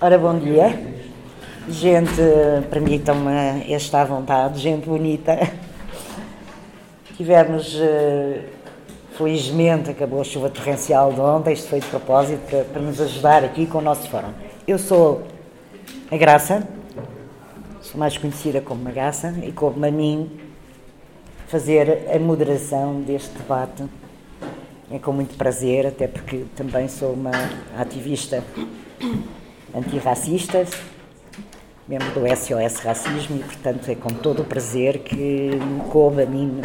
[0.00, 0.80] Ora, bom dia.
[1.68, 2.22] Gente,
[2.70, 5.36] permitam-me esta vontade, gente bonita.
[7.16, 8.44] Tivemos, eh,
[9.16, 13.66] felizmente, acabou a chuva torrencial de ontem, isto foi de propósito para, nos ajudar aqui
[13.66, 14.28] com o nosso fórum.
[14.68, 15.24] Eu sou
[16.12, 16.62] a Graça,
[17.80, 20.30] sou mais conhecida como Magaça, e como a mim
[21.48, 23.82] fazer a moderação deste debate.
[24.92, 27.32] É com muito prazer, até porque também sou uma
[27.76, 28.44] ativista
[29.74, 30.64] antirracista,
[31.86, 36.26] membro do SOS Racismo, e portanto é com todo o prazer que me coube a
[36.26, 36.60] mim,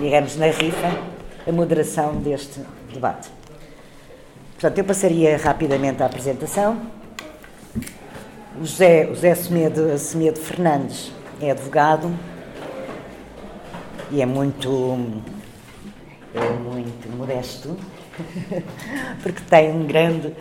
[0.00, 0.98] digamos, na rifa,
[1.46, 2.60] a moderação deste
[2.92, 3.30] debate.
[4.52, 6.80] Portanto, eu passaria rapidamente à apresentação.
[8.58, 12.10] O José, o José Semedo, Semedo Fernandes é advogado
[14.10, 15.12] e é muito,
[16.34, 17.76] é muito modesto,
[19.22, 20.34] porque tem um grande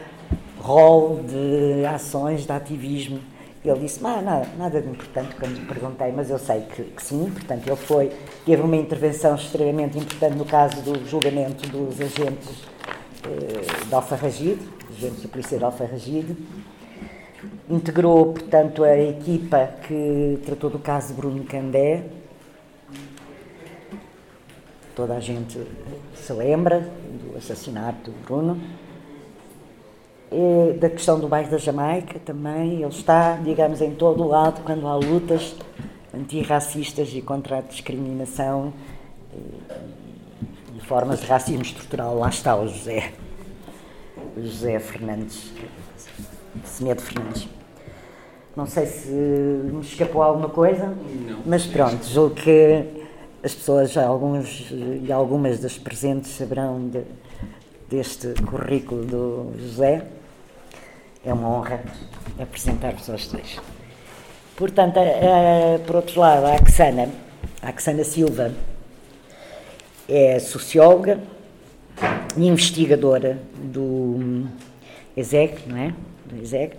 [0.66, 3.20] rol de ações, de ativismo.
[3.64, 7.04] Ele disse, ah, nada, nada de importante quando lhe perguntei, mas eu sei que, que,
[7.04, 7.32] sim.
[7.32, 8.12] Portanto, ele foi,
[8.46, 12.64] teve uma intervenção extremamente importante no caso do julgamento dos agentes
[13.24, 14.60] eh, de Alfarragide,
[14.96, 16.38] agentes da Polícia de Alfarragide.
[17.70, 22.04] Integrou, portanto, a equipa que tratou do caso Bruno Candé.
[24.96, 25.60] Toda a gente
[26.16, 28.62] se lembra do assassinato do Bruno
[30.80, 32.82] da questão do bairro da Jamaica também.
[32.82, 35.56] Ele está, digamos, em todo o lado quando há lutas
[36.14, 38.74] antirracistas e contra a discriminação
[40.76, 42.18] e formas de racismo estrutural.
[42.18, 43.12] Lá está o José,
[44.36, 45.52] o José Fernandes,
[46.64, 47.48] Semedo Fernandes.
[48.56, 51.42] Não sei se me escapou alguma coisa, Não.
[51.46, 52.86] mas pronto, julgo que
[53.44, 57.02] as pessoas, alguns e algumas das presentes saberão de,
[57.90, 60.08] deste currículo do José.
[61.26, 61.84] É uma honra
[62.40, 63.60] apresentar-vos aos dois.
[64.56, 67.10] Portanto, a, a, por outro lado, a Axana,
[67.64, 68.54] a Axana Silva,
[70.08, 71.20] é socióloga
[72.38, 74.46] e investigadora do
[75.18, 75.96] ESEG, não é?
[76.28, 76.74] Do ESEG.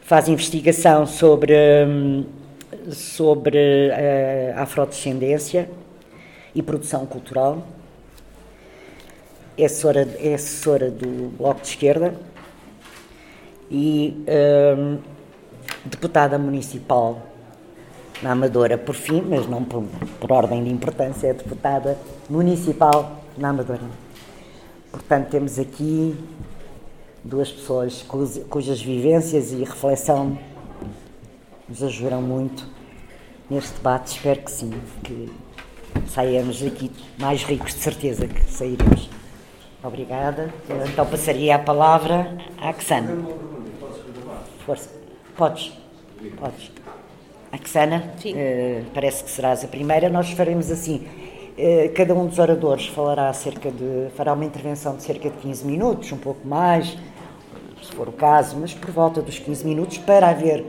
[0.00, 1.54] Faz investigação sobre,
[2.90, 3.90] sobre
[4.56, 5.68] a afrodescendência
[6.54, 7.66] e produção cultural.
[9.58, 12.31] É assessora, é assessora do Bloco de Esquerda
[13.72, 14.22] e
[14.76, 14.98] hum,
[15.86, 17.22] deputada municipal
[18.22, 19.82] na Amadora, por fim, mas não por,
[20.20, 23.80] por, ordem de importância, é deputada municipal na Amadora.
[24.92, 26.14] Portanto, temos aqui
[27.24, 28.04] duas pessoas
[28.48, 30.38] cujas vivências e reflexão
[31.66, 32.68] nos ajudaram muito
[33.48, 34.16] neste debate.
[34.16, 34.70] Espero que sim,
[35.02, 35.32] que
[36.08, 39.08] saiamos aqui mais ricos, de certeza que sairemos.
[39.82, 40.52] Obrigada.
[40.92, 43.51] Então passaria a palavra à Axana.
[44.64, 44.90] Força.
[45.36, 45.72] Podes.
[46.38, 46.70] Podes.
[47.50, 50.08] Axana, uh, parece que serás a primeira.
[50.08, 51.06] Nós faremos assim.
[51.58, 55.66] Uh, cada um dos oradores falará cerca de fará uma intervenção de cerca de 15
[55.66, 56.96] minutos, um pouco mais,
[57.82, 60.64] se for o caso, mas por volta dos 15 minutos para haver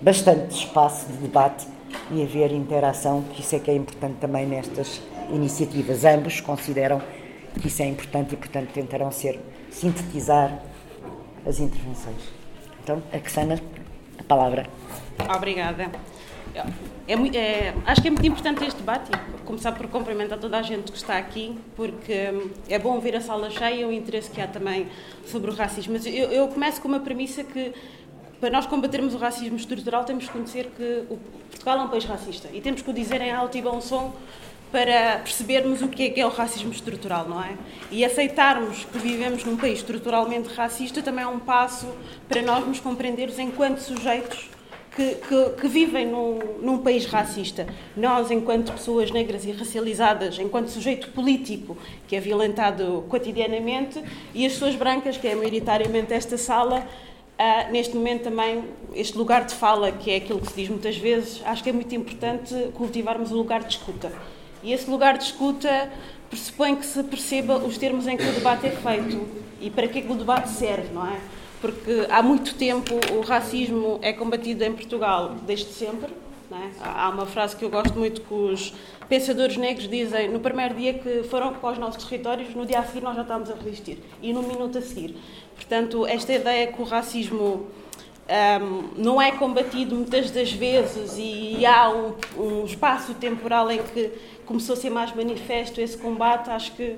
[0.00, 1.66] bastante espaço de debate
[2.10, 6.04] e haver interação, que isso é que é importante também nestas iniciativas.
[6.04, 7.02] Ambos consideram
[7.60, 9.38] que isso é importante e, portanto, tentarão ser
[9.70, 10.58] sintetizar
[11.46, 12.43] as intervenções.
[12.84, 13.58] Então, Axana,
[14.18, 14.66] a palavra.
[15.34, 15.90] Obrigada.
[17.08, 19.10] É, é, acho que é muito importante este debate
[19.46, 23.22] começar por cumprimentar toda a gente que está aqui, porque hum, é bom ver a
[23.22, 24.86] sala cheia e o interesse que há também
[25.26, 25.94] sobre o racismo.
[25.94, 27.72] Mas eu, eu começo com uma premissa que
[28.38, 31.18] para nós combatermos o racismo estrutural temos que conhecer que o
[31.50, 34.14] Portugal é um país racista e temos que o dizer em alto e bom som
[34.74, 37.52] para percebermos o que é, que é o racismo estrutural, não é?
[37.92, 41.86] E aceitarmos que vivemos num país estruturalmente racista também é um passo
[42.28, 44.50] para nós nos compreendermos enquanto sujeitos
[44.96, 47.68] que, que, que, vivem num, num, país racista.
[47.96, 54.02] Nós, enquanto pessoas negras e racializadas, enquanto sujeito político que é violentado cotidianamente,
[54.34, 59.44] e as pessoas brancas, que é maioritariamente esta sala, uh, neste momento também, este lugar
[59.44, 62.52] de fala, que é aquilo que se diz muitas vezes, acho que é muito importante
[62.74, 64.10] cultivarmos o lugar de escuta.
[64.64, 65.92] E esse lugar de escuta
[66.30, 69.28] pressupõe que se perceba os termos em que o debate é feito
[69.60, 71.20] e para que, é que o debate serve, não é?
[71.60, 76.10] Porque há muito tempo o racismo é combatido em Portugal desde sempre.
[76.50, 76.70] É?
[76.80, 78.74] Há uma frase que eu gosto muito que os
[79.08, 82.84] pensadores negros dizem no primeiro dia que foram para os nossos territórios, no dia a
[82.84, 85.16] seguir nós já estávamos a resistir e no minuto a seguir.
[85.56, 87.66] Portanto, esta ideia que o racismo
[88.26, 94.10] um, não é combatido muitas das vezes e há um, um espaço temporal em que
[94.44, 96.96] começou a ser mais manifesto esse combate, acho que,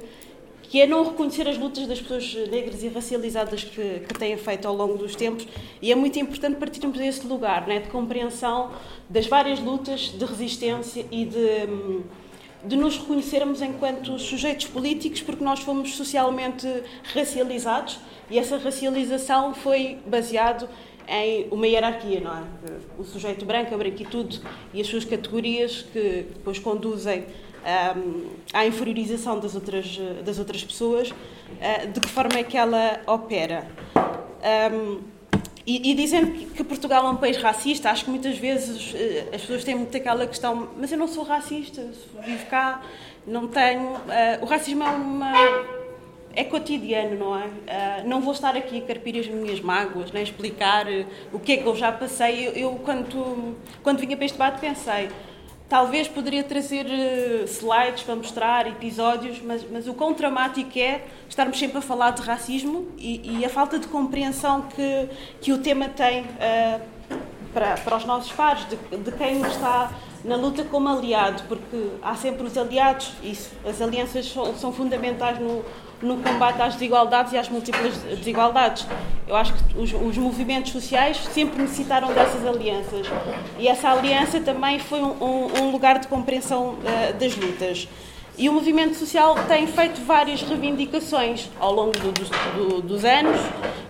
[0.63, 4.67] que é não reconhecer as lutas das pessoas negras e racializadas que, que têm feito
[4.67, 5.47] ao longo dos tempos.
[5.81, 8.71] E é muito importante partirmos desse lugar, né, de compreensão
[9.09, 11.67] das várias lutas de resistência e de,
[12.65, 16.67] de nos reconhecermos enquanto sujeitos políticos, porque nós fomos socialmente
[17.15, 17.99] racializados
[18.31, 20.69] e essa racialização foi baseado
[21.09, 22.43] em uma hierarquia, não é?
[22.99, 24.41] O sujeito branco, a branquitude
[24.73, 27.25] e as suas categorias que depois conduzem
[27.97, 33.01] um, à inferiorização das outras, das outras pessoas, uh, de que forma é que ela
[33.07, 33.67] opera.
[34.73, 35.01] Um,
[35.67, 39.41] e, e, dizendo que Portugal é um país racista, acho que muitas vezes uh, as
[39.41, 41.85] pessoas têm muito aquela questão, mas eu não sou racista,
[42.25, 42.83] vivo cá,
[43.27, 43.95] não tenho.
[43.95, 45.33] Uh, o racismo é uma
[46.37, 47.47] é cotidiano, não é?
[47.47, 51.53] Uh, não vou estar aqui a carpir as minhas mágoas, nem explicar uh, o que
[51.53, 52.47] é que eu já passei.
[52.47, 55.09] Eu, eu quando, quando vinha para este debate, pensei,
[55.67, 61.59] talvez poderia trazer uh, slides para mostrar, episódios, mas, mas o quão dramático é estarmos
[61.59, 65.09] sempre a falar de racismo e, e a falta de compreensão que,
[65.41, 66.27] que o tema tem
[67.55, 69.91] para, para os nossos pares, de, de quem está
[70.23, 75.39] na luta como aliado, porque há sempre os aliados, isso, as alianças são, são fundamentais
[75.39, 75.65] no,
[76.03, 78.87] no combate às desigualdades e às múltiplas desigualdades.
[79.27, 83.07] Eu acho que os, os, movimentos sociais sempre necessitaram dessas alianças
[83.59, 87.89] e essa aliança também foi um, um, um lugar de compreensão uh, das lutas.
[88.39, 93.41] E o movimento social tem feito várias reivindicações ao longo do, do, dos anos,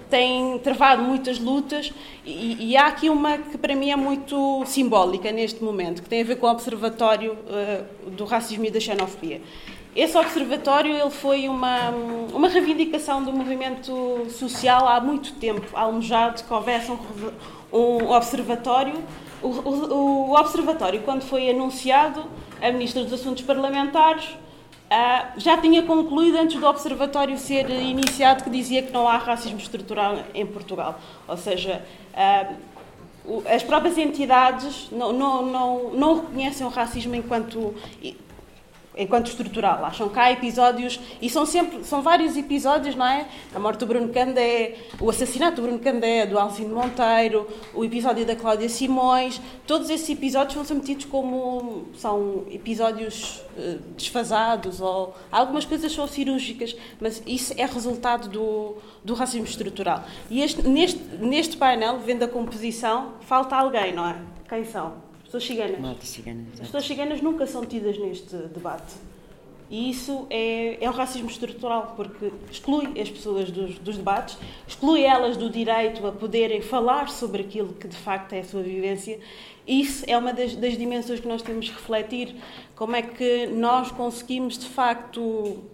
[0.08, 1.92] tem travado muitas lutas
[2.24, 6.22] e, e, há aqui uma que para mim é muito simbólica neste momento, que tem
[6.22, 9.40] a ver com o Observatório uh, do Racismo e da Xenofobia.
[9.96, 11.88] Esse observatório ele foi uma,
[12.34, 16.98] uma reivindicação do movimento social há muito tempo, almejado que houvesse um,
[17.72, 18.92] um observatório.
[19.42, 22.26] O, o, o, observatório, quando foi anunciado,
[22.60, 28.50] a Ministra dos Assuntos Parlamentares uh, já tinha concluído antes do observatório ser iniciado que
[28.50, 31.00] dizia que não há racismo estrutural em Portugal.
[31.26, 31.82] Ou seja,
[32.12, 37.74] uh, as próprias entidades não, não, não, não reconhecem o racismo enquanto
[38.96, 39.84] enquanto estrutural.
[39.84, 43.26] Acham que há episódios, e são sempre, são vários episódios, não é?
[43.54, 48.24] A morte do Bruno Candé, o assassinato do Bruno Candé, do Alcino Monteiro, o episódio
[48.24, 55.64] da Cláudia Simões, todos esses episódios são submetidos como, são episódios uh, desfasados, ou algumas
[55.64, 60.04] coisas são cirúrgicas, mas isso é resultado do, do racismo estrutural.
[60.30, 64.16] E este, neste, neste painel, vendo a composição, falta alguém, não é?
[64.48, 65.05] Quem são?
[65.26, 65.80] Pessoas ciganas.
[65.80, 68.94] Malta cigana, As pessoas ciganas nunca são tidas neste debate.
[69.68, 75.02] E isso é, é um racismo estrutural, porque exclui as pessoas dos, dos, debates, exclui
[75.02, 79.18] elas do direito a poderem falar sobre aquilo que de facto é a sua vivência.
[79.66, 82.36] Isso é uma das, das dimensões que nós temos que refletir.
[82.76, 85.64] Como é que nós conseguimos de facto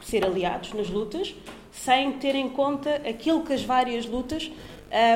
[0.00, 1.32] ser aliados nas lutas,
[1.70, 4.50] sem ter em conta aquilo que as várias lutas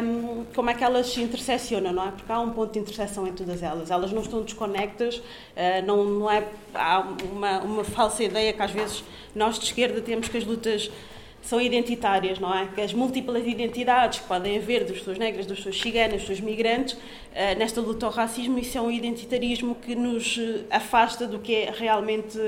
[0.02, 2.11] um, como é que elas se interseccionam, não é?
[2.11, 3.90] Porque há um ponto de interseção em todas elas.
[3.90, 5.22] Elas não estão desconectas, uh,
[5.87, 6.44] não, não é,
[6.75, 7.00] há
[7.32, 10.90] uma, uma falsa ideia que às vezes nós de esquerda temos que as lutas
[11.43, 12.67] são identitárias, não é?
[12.75, 16.40] Que as múltiplas identidades que podem haver das pessoas negras, das pessoas ciganas, das pessoas
[16.40, 20.38] migrantes, uh, nesta luta ao racismo, isso é um identitarismo que nos
[20.69, 22.38] afasta do que é realmente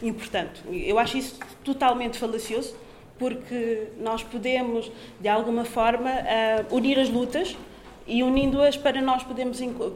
[0.00, 0.62] importante.
[0.70, 2.74] Eu acho isso totalmente falacioso
[3.18, 7.56] porque nós podemos, de alguma forma, uh, unir as lutas
[8.06, 9.92] e unindo-as para nós podermos enco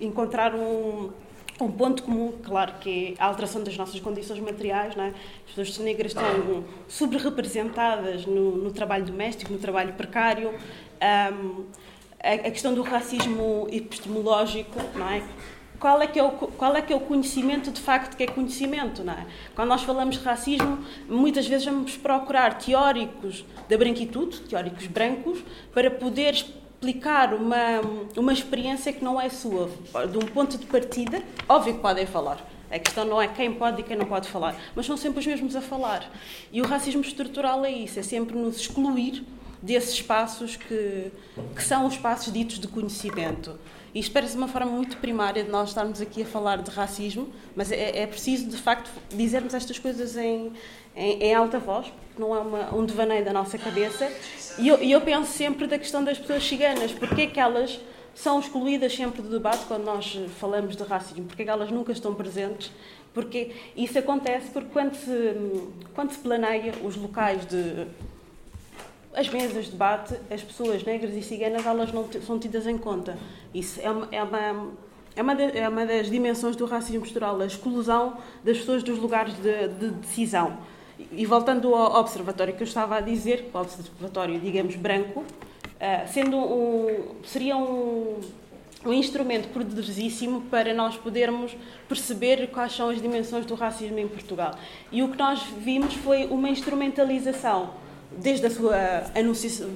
[0.00, 1.12] encontrar um,
[1.60, 4.96] um ponto comum, claro, que é a alteração das nossas condições materiais.
[4.96, 5.08] Não é?
[5.08, 10.50] As pessoas negras estão subrepresentadas no, no trabalho doméstico, no trabalho precário.
[10.50, 11.64] Um,
[12.22, 15.22] a, a questão do racismo epistemológico, não é?
[15.82, 18.26] Qual é, que é o, qual é que é o conhecimento de facto que é
[18.28, 19.26] conhecimento, não é?
[19.52, 25.42] Quando nós falamos de racismo, muitas vezes vamos procurar teóricos da branquitude, teóricos brancos,
[25.74, 27.80] para poder explicar uma,
[28.16, 29.68] uma experiência que não é sua,
[30.08, 32.38] de um ponto de partida, óbvio que podem falar.
[32.70, 35.26] A questão não é quem pode e quem não pode falar, mas são sempre os
[35.26, 36.08] mesmos a falar.
[36.52, 39.24] E o racismo estrutural é isso, é sempre nos excluir
[39.60, 41.10] desses espaços que,
[41.56, 43.58] que são os espaços ditos de conhecimento.
[43.94, 47.70] Isto parece uma forma muito primária de nós estarmos aqui a falar de racismo, mas
[47.70, 50.52] é, é preciso, de facto, dizermos estas coisas em,
[50.96, 54.10] em, em alta voz, porque não é uma, um devaneio da nossa cabeça.
[54.58, 57.80] E eu, eu, penso sempre da questão das pessoas ciganas, porque é que elas
[58.14, 61.92] são excluídas sempre do debate quando nós falamos de racismo, porque é que elas nunca
[61.92, 62.70] estão presentes,
[63.12, 65.34] porque isso acontece porque quando se,
[65.94, 67.86] quando se planeia os locais de
[69.14, 73.18] as mesas de debate, as pessoas negras e ciganas, elas não são tidas em conta.
[73.54, 74.72] Isso é uma, é uma,
[75.14, 78.98] é uma, de, é uma das dimensões do racismo estrutural, a exclusão das pessoas dos
[78.98, 80.56] lugares de, de decisão.
[81.10, 85.24] E voltando ao observatório que eu estava a dizer, o observatório, digamos, branco,
[86.06, 88.20] sendo um, seria um,
[88.84, 91.56] um instrumento poderosíssimo para nós podermos
[91.88, 94.54] perceber quais são as dimensões do racismo em Portugal.
[94.90, 97.81] E o que nós vimos foi uma instrumentalização
[98.18, 98.78] desde a sua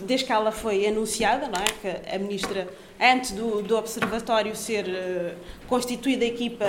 [0.06, 1.66] desde que ela foi anunciada, não é?
[1.80, 2.68] Que a ministra
[3.00, 5.36] antes do, do observatório ser uh,
[5.68, 6.64] constituída a equipa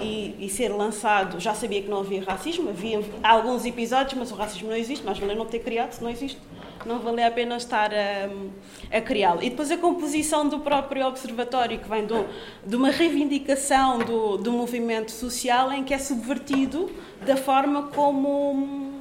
[0.00, 4.34] e, e, ser lançado, já sabia que não havia racismo, havia alguns episódios, mas o
[4.34, 6.40] racismo não existe, mas valeu não ter criado, se não existe
[6.86, 9.42] não vale a pena estar a, a criá-lo.
[9.42, 12.24] E depois a composição do próprio observatório, que vem do,
[12.64, 16.90] de uma reivindicação do, do movimento social em que é subvertido
[17.24, 18.97] da forma como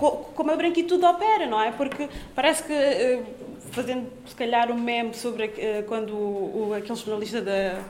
[0.00, 1.70] como a branquitude opera, não é?
[1.70, 3.22] Porque parece que, eh,
[3.70, 7.82] fazendo se calhar um meme sobre eh, quando o, aquele jornalista da,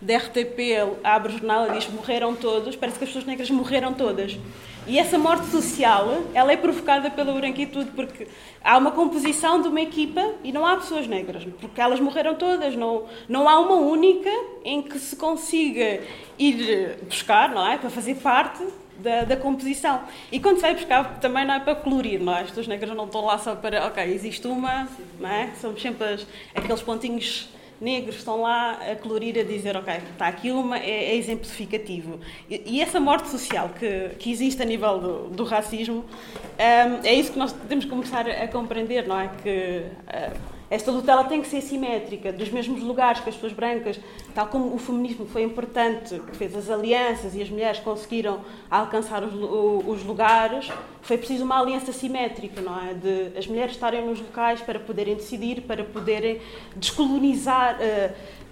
[0.00, 3.94] da RTP abre o jornal e diz morreram todos, parece que as pessoas negras morreram
[3.94, 4.38] todas.
[4.86, 8.28] E essa morte social, ela é provocada pela branquitude, porque
[8.62, 12.76] há uma composição de uma equipa e não há pessoas negras, porque elas morreram todas,
[12.76, 14.28] não, não há uma única
[14.62, 16.00] em que se consiga
[16.38, 17.78] ir buscar, não é?
[17.78, 18.62] Para fazer parte
[18.98, 20.02] da, da, composição.
[20.30, 22.42] E quando se vai buscar, também não é para colorir, não é?
[22.42, 25.50] As pessoas negras não estão lá só para, ok, existe uma, não é?
[25.60, 27.48] Somos sempre as, aqueles pontinhos
[27.80, 32.20] negros estão lá a colorir, a dizer, ok, está aqui uma, é, é exemplificativo.
[32.48, 37.12] E, e, essa morte social que, que existe a nível do, do racismo, um, é
[37.12, 39.30] isso que nós temos que começar a compreender, não é?
[39.42, 43.52] Que uh, esta luta ela tem que ser simétrica, dos mesmos lugares que as pessoas
[43.52, 44.00] brancas,
[44.34, 49.22] tal como o feminismo foi importante, que fez as alianças e as mulheres conseguiram alcançar
[49.22, 50.68] os, os lugares,
[51.00, 52.92] foi preciso uma aliança simétrica, não é?
[52.92, 56.40] De as mulheres estarem nos locais para poderem decidir, para poderem
[56.74, 57.78] descolonizar.
[57.78, 58.44] Uh,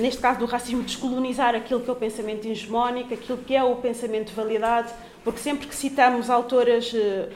[0.00, 3.76] neste caso do racismo, descolonizar aquilo que é o pensamento hegemónico, aquilo que é o
[3.76, 4.92] pensamento de validade,
[5.24, 7.28] porque sempre que citamos autoras uh,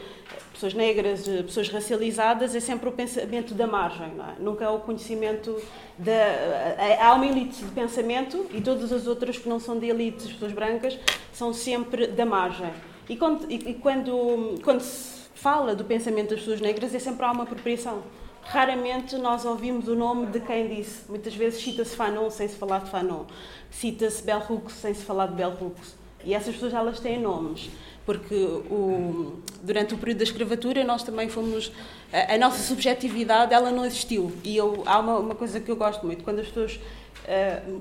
[0.60, 4.42] pessoas negras, eh, pessoas racializadas, é sempre o pensamento da margem, é?
[4.42, 5.56] nunca é o conhecimento
[5.96, 6.12] da.
[6.12, 10.26] Eh, há uma elite de pensamento e todas as outras que não são de elite,
[10.26, 10.98] as pessoas brancas,
[11.32, 12.70] são sempre da margem.
[13.08, 17.32] E quando, e quando, quando se fala do pensamento das pessoas negras, é sempre há
[17.32, 18.02] uma apropriação.
[18.42, 21.10] Raramente nós ouvimos o nome de quem disse.
[21.10, 23.24] Muitas vezes cita-se Fanon sem se falar de Fanon.
[23.70, 25.96] Cita-se Bell Hooks sem se falar de Bell Hooks.
[26.24, 27.70] E essas pessoas elas têm nomes
[28.10, 31.70] porque o, durante o período da escravatura nós também fomos
[32.12, 35.76] a, a, nossa subjetividade ela não existiu e eu, há uma, uma, coisa que eu
[35.76, 37.80] gosto muito quando as pessoas uh,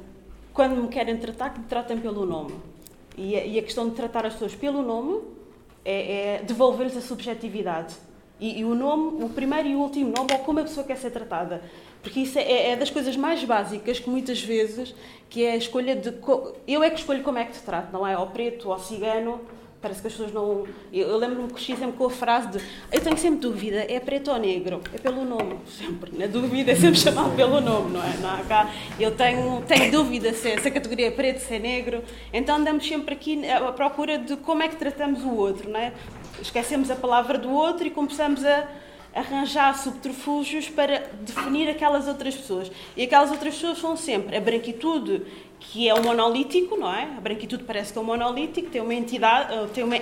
[0.54, 2.54] quando me querem tratar que me tratem pelo nome
[3.18, 5.20] e a, e a, questão de tratar as pessoas pelo nome
[5.84, 7.96] é, é devolver-lhes a subjetividade
[8.40, 10.96] e, e, o nome, o primeiro e o último nome, ou como a pessoa quer
[10.96, 11.62] ser tratada.
[12.02, 14.96] Porque isso é, é, das coisas mais básicas que muitas vezes,
[15.30, 16.14] que é a escolha de...
[16.66, 18.14] Eu é que escolho como é que te trato, não é?
[18.14, 19.42] Ao preto, ao cigano,
[19.82, 20.66] Parece que as pessoas não.
[20.92, 22.60] Eu, lembro-me que cresci sempre com a frase de
[22.92, 24.82] eu tenho sempre dúvida, é preto ou negro?
[24.94, 26.18] É pelo nome, sempre.
[26.18, 28.18] Na dúvida é sempre chamado pelo nome, não é?
[28.18, 28.70] Não cá.
[29.00, 32.04] Eu tenho, tenho dúvida se, se a categoria é preto, se é negro.
[32.34, 35.94] Então andamos sempre aqui à procura de como é que tratamos o outro, não é?
[36.42, 38.68] Esquecemos a palavra do outro e começamos a
[39.14, 42.72] arranjar subterfúgios para definir aquelas outras pessoas.
[42.96, 45.24] E aquelas outras pessoas são sempre a branquitude
[45.60, 47.04] que é um monolítico, não é?
[47.18, 49.98] A branquitude parece que é um monolítico, tem uma entidade, eh, tem uma,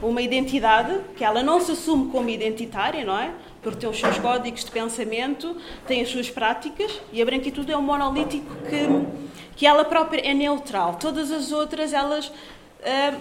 [0.00, 3.32] uma identidade que ela não se assume como identitária, não é?
[3.60, 7.76] Porque tem os seus códigos de pensamento, tem as suas práticas e a branquitude é
[7.76, 10.94] um monolítico que, que ela própria é neutral.
[10.94, 12.30] Todas as outras, elas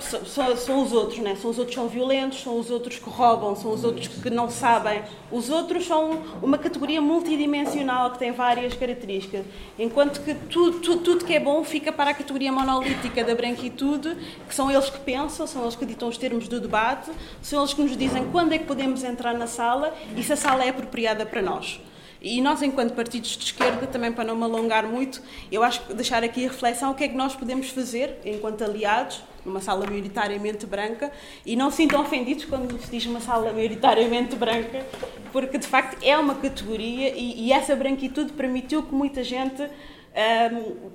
[0.01, 1.37] São, são, os outros, né?
[1.37, 4.29] são os outros que são violentos, são os outros que roubam, são os outros que
[4.29, 5.01] não sabem.
[5.31, 9.45] Os outros são uma categoria multidimensional que tem várias características,
[9.79, 14.17] enquanto que tudo, tudo, tudo que é bom fica para a categoria monolítica da branquitude,
[14.49, 17.09] que são eles que pensam, são eles que ditam os termos do debate,
[17.41, 20.37] são eles que nos dizem quando é que podemos entrar na sala e se a
[20.37, 21.79] sala é apropriada para nós.
[22.23, 25.93] E nós, enquanto partidos de esquerda, também para não me alongar muito, eu acho que
[25.93, 29.85] deixar aqui a reflexão o que é que nós podemos fazer, enquanto aliados, numa sala
[29.85, 31.11] maioritariamente branca,
[31.45, 34.85] e não se sintam ofendidos quando se diz uma sala maioritariamente branca,
[35.33, 39.61] porque de facto é uma categoria e, e essa branquitude permitiu que muita gente.
[39.61, 40.91] Um,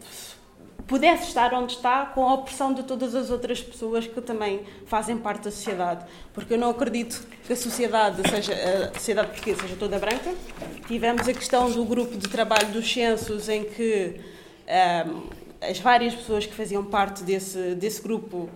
[0.88, 5.18] pudesse estar onde está com a opressão de todas as outras pessoas que também fazem
[5.18, 6.06] parte da sociedade.
[6.32, 10.34] Porque eu não acredito que a sociedade, seja a sociedade portuguesa, seja toda branca.
[10.86, 14.18] Tivemos a questão do grupo de trabalho dos censos, em que
[15.06, 15.22] um,
[15.60, 18.48] as várias pessoas que faziam parte desse, desse grupo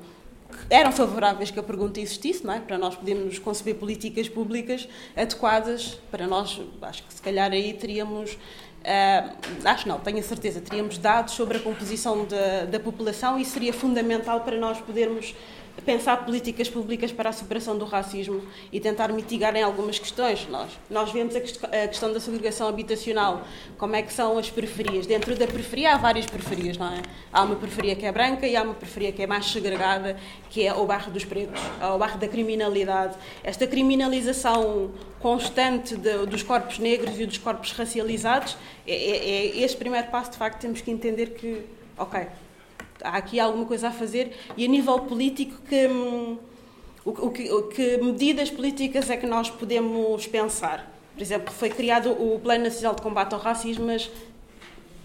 [0.71, 2.61] eram favoráveis que a pergunta existisse, não é?
[2.61, 8.39] Para nós podermos conceber políticas públicas adequadas, para nós, acho que se calhar aí teríamos
[8.83, 13.45] Uh, acho não, tenho a certeza, teríamos dados sobre a composição da, da população e
[13.45, 15.37] seria fundamental para nós podermos
[15.85, 20.47] pensar políticas públicas para a superação do racismo e tentar mitigar em algumas questões.
[20.49, 23.43] Nós, nós vemos a, questão da segregação habitacional,
[23.79, 25.07] como é que são as periferias.
[25.07, 27.03] Dentro da periferia há várias periferias, não é?
[27.33, 30.17] Há uma periferia que é branca e há uma periferia que é mais segregada,
[30.51, 33.17] que é o bairro dos pretos, é o bairro da criminalidade.
[33.43, 39.77] Esta criminalização constante de, dos corpos negros e dos corpos racializados é, é, é este
[39.77, 41.65] primeiro passo, de facto, temos que entender que,
[41.97, 42.27] ok,
[43.03, 46.39] há aqui alguma coisa a fazer e a nível político que, hum,
[47.05, 50.91] o, que, que medidas políticas é que nós podemos pensar?
[51.15, 54.11] Por exemplo, foi criado o Plano Nacional de Combate ao Racismo, mas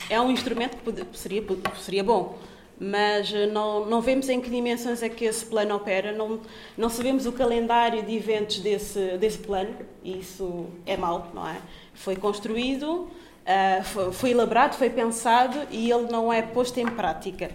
[0.10, 1.44] é um instrumento que seria,
[1.76, 2.38] seria bom,
[2.80, 6.40] mas eh, não, não vemos em que dimensões é que esse plano opera, não,
[6.78, 11.58] não sabemos o calendário de eventos desse, desse plano, e isso é mau, não é?
[11.94, 13.10] Foi construído,
[13.48, 17.52] uh, foi, foi elaborado, foi pensado e ele não é posto em prática.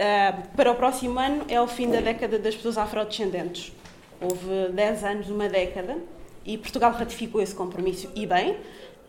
[0.00, 3.70] Uh, para o próximo ano é o fim da década das pessoas afrodescendentes.
[4.18, 5.98] Houve 10 anos, uma década,
[6.42, 8.56] e Portugal ratificou esse compromisso, e bem,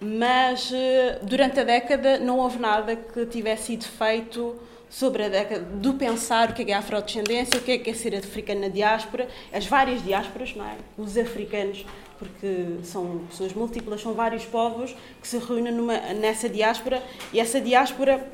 [0.01, 5.61] mas uh, durante a década não houve nada que tivesse sido feito sobre a década
[5.61, 8.67] do pensar o que é, a afrodescendência, o que é, que é ser africano na
[8.67, 10.75] diáspora, as várias diásporas, não é?
[10.97, 11.85] Os africanos,
[12.19, 17.61] porque são pessoas múltiplas, são vários povos que se reúnem numa, nessa diáspora e essa
[17.61, 18.27] diáspora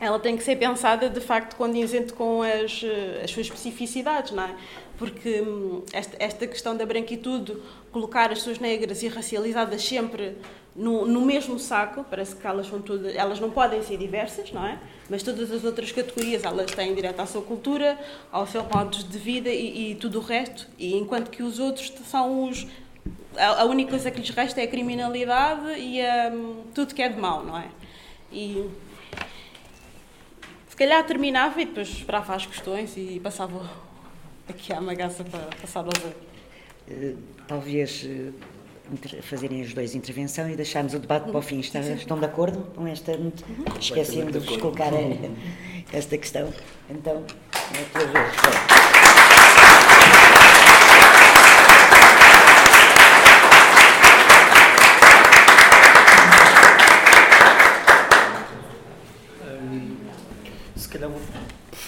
[0.00, 4.44] ela tem que ser pensada de facto condizente com as, eh, as suas especificidades, não
[4.44, 4.54] é?
[4.96, 7.56] Porque hum, esta, esta questão da branquitude,
[7.90, 10.36] colocar as pessoas negras e racializadas sempre
[10.74, 14.64] no, no mesmo saco, parece que elas são todas, elas não podem ser diversas, não
[14.64, 14.78] é?
[15.10, 17.98] Mas todas as outras categorias, elas têm direito à sua cultura,
[18.30, 21.92] ao seu modo de vida e, e tudo o resto, e enquanto que os outros
[22.08, 22.66] são os
[23.36, 26.00] a, a única coisa que lhes resta é a criminalidade e
[26.32, 27.68] um, tudo que é de mau, não é?
[28.32, 28.68] E
[30.78, 33.68] calhar terminava e depois esperava as questões e passava
[34.48, 36.28] aqui à magaça para passar aos outros.
[36.88, 38.32] Uh, talvez uh,
[39.22, 41.60] fazerem os dois intervenção e deixarmos o debate para o fim.
[41.60, 43.12] Está, estão de acordo com esta?
[43.12, 43.32] Uhum.
[43.78, 44.98] Esquecendo de vos colocar a,
[45.92, 46.52] esta questão.
[46.88, 48.87] Então, é a tua vez.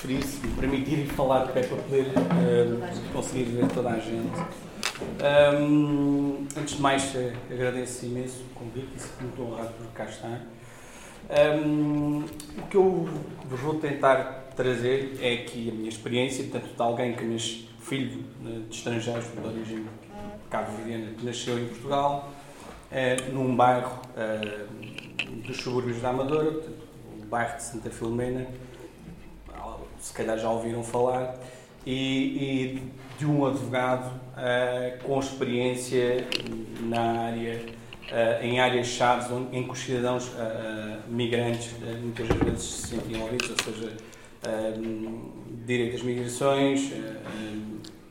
[0.01, 4.41] Preferir, se me permitirem falar de pé para poder uh, conseguir ver toda a gente.
[5.61, 8.89] Um, antes de mais, uh, agradeço imenso o convite
[9.21, 10.41] e muito honrado por cá estar.
[11.65, 12.25] Um,
[12.59, 13.09] o que eu
[13.45, 18.25] vos vou tentar trazer é aqui a minha experiência, portanto, de alguém que nasce filho
[18.45, 19.87] uh, de estrangeiros de origem
[20.49, 22.33] cabo-verdiana, que nasceu em Portugal,
[22.91, 24.01] uh, num bairro
[25.47, 28.47] dos subúrbios da Amadora, o bairro de Santa Filomena,
[30.01, 31.39] se calhar já ouviram falar,
[31.87, 32.83] e, e
[33.19, 36.27] de um advogado uh, com experiência
[36.81, 43.17] na área, uh, em áreas-chave em que os cidadãos uh, migrantes muitas vezes se sentem
[43.17, 43.97] envolvidos, ou seja,
[45.67, 46.93] direito às migrações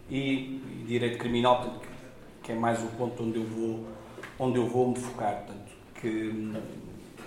[0.07, 1.87] e, e, direito criminal, portanto,
[2.43, 3.87] que é mais o ponto onde eu vou,
[4.37, 5.37] onde eu vou me focar.
[5.37, 6.53] Portanto, que,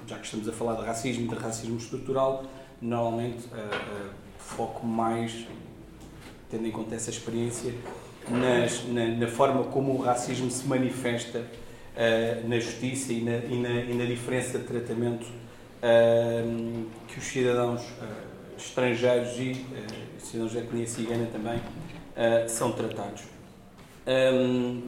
[0.07, 2.45] já que estamos a falar de racismo, de racismo estrutural,
[2.81, 3.49] normalmente
[4.43, 5.47] foco mais,
[6.51, 7.73] tendo em conta essa experiência,
[8.29, 13.61] nas, na, na, forma como o racismo se manifesta uh, na justiça e na, e,
[13.61, 19.67] na, e na, diferença de tratamento uh, que os cidadãos uh, estrangeiros e
[20.19, 21.61] cidadãos da etnia cigana também
[22.47, 23.23] são tratados.
[24.07, 24.83] Um,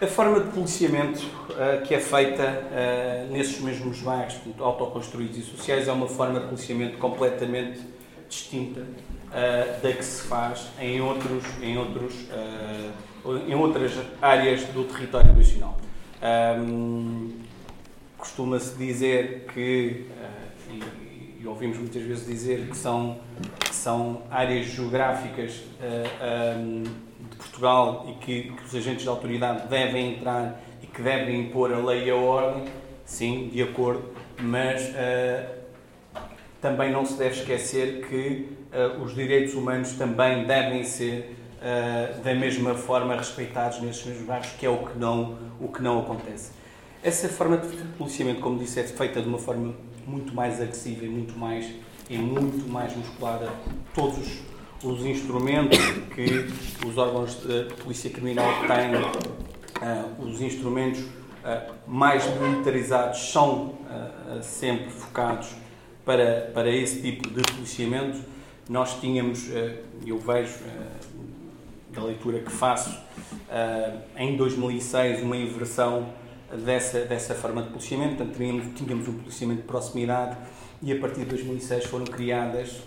[0.00, 1.20] a forma de policiamento
[1.86, 2.62] que é feita
[3.30, 7.80] nesses mesmos bairros autoconstruídos e sociais é uma forma de policiamento completamente
[8.34, 14.84] distinta uh, da que se faz em, outros, em, outros, uh, em outras áreas do
[14.84, 15.78] território nacional.
[16.58, 17.44] Um,
[18.16, 23.18] Costuma-se dizer que, uh, e, e, ouvimos muitas vezes dizer que são,
[23.60, 25.60] que são áreas geográficas
[26.56, 31.42] um, de Portugal e que, que os agentes da autoridade devem entrar e que devem
[31.42, 32.64] impor a lei e a ordem,
[33.04, 34.90] sim, de acordo, mas
[36.64, 42.34] também não se deve esquecer que uh, os direitos humanos também devem ser uh, da
[42.34, 46.52] mesma forma respeitados nesses mesmos bairros, que é o que não, o que não acontece.
[47.02, 49.74] Essa forma de policiamento, como disse, é feita de uma forma
[50.06, 51.70] muito mais agressiva e muito mais,
[52.08, 53.50] e muito mais musculada.
[53.92, 54.40] Todos
[54.82, 55.78] os instrumentos
[56.14, 56.46] que
[56.86, 64.88] os órgãos de polícia criminal têm, uh, os instrumentos uh, mais militarizados são uh, sempre
[64.88, 65.62] focados
[66.04, 68.20] para, para esse tipo de policiamento.
[68.68, 69.48] nós tínhamos,
[70.06, 70.58] eu vejo
[71.90, 72.96] da leitura que faço,
[74.16, 76.08] em 2006 uma inversão
[76.64, 80.36] dessa, dessa forma de policiamento, portanto tínhamos, tínhamos um policiamento de proximidade
[80.82, 82.82] e a partir de 2006 foram criadas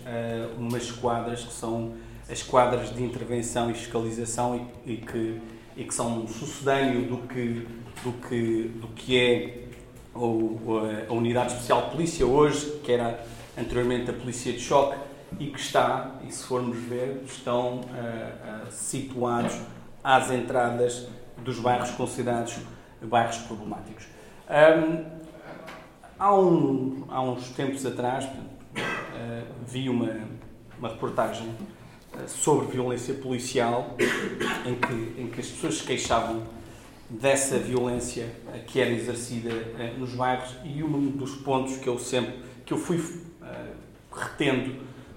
[0.56, 1.94] umas esquadras que são
[2.30, 5.40] as esquadras de intervenção e fiscalização e, e, que,
[5.76, 7.66] e que são um sucedâneo do que,
[8.04, 9.67] do que, do que é
[10.24, 13.24] o, a Unidade Especial de Polícia hoje, que era
[13.56, 14.98] anteriormente a Polícia de Choque,
[15.38, 19.60] e que está, e se formos ver, estão uh, uh, situados
[20.02, 21.06] às entradas
[21.38, 22.56] dos bairros considerados
[23.02, 24.06] bairros problemáticos.
[24.48, 25.04] Um,
[26.18, 30.16] há, um, há, uns tempos atrás uh, vi uma,
[30.78, 31.54] uma reportagem
[32.26, 33.94] sobre violência policial
[34.66, 36.42] em que, em que as pessoas se queixavam
[37.08, 39.50] dessa violência uh, que era exercida
[39.98, 43.02] nos bairros e um dos pontos que eu sempre que eu fui
[44.12, 44.74] retendo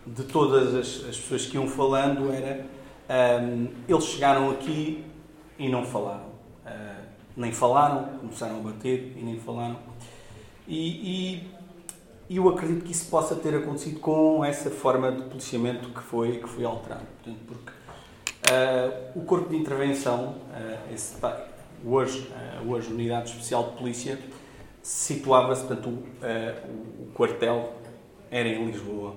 [0.08, 2.66] de todas as, as, pessoas que iam falando era
[3.44, 5.04] um, eles chegaram aqui
[5.60, 6.32] e não falaram
[7.36, 9.78] nem falaram, começaram a bater e nem falaram.
[10.68, 11.42] E,
[12.30, 16.38] e, eu acredito que isso possa ter acontecido com essa forma de policiamento que foi,
[16.38, 17.04] que foi alterado.
[17.24, 17.72] Portanto, porque
[18.52, 21.16] uh, o corpo de intervenção, uh, esse,
[21.86, 22.32] hoje,
[22.64, 24.20] uh, hoje Unidade Especial de Polícia,
[24.82, 27.74] situava-se, portanto, o, o, quartel
[28.30, 29.16] era em Lisboa.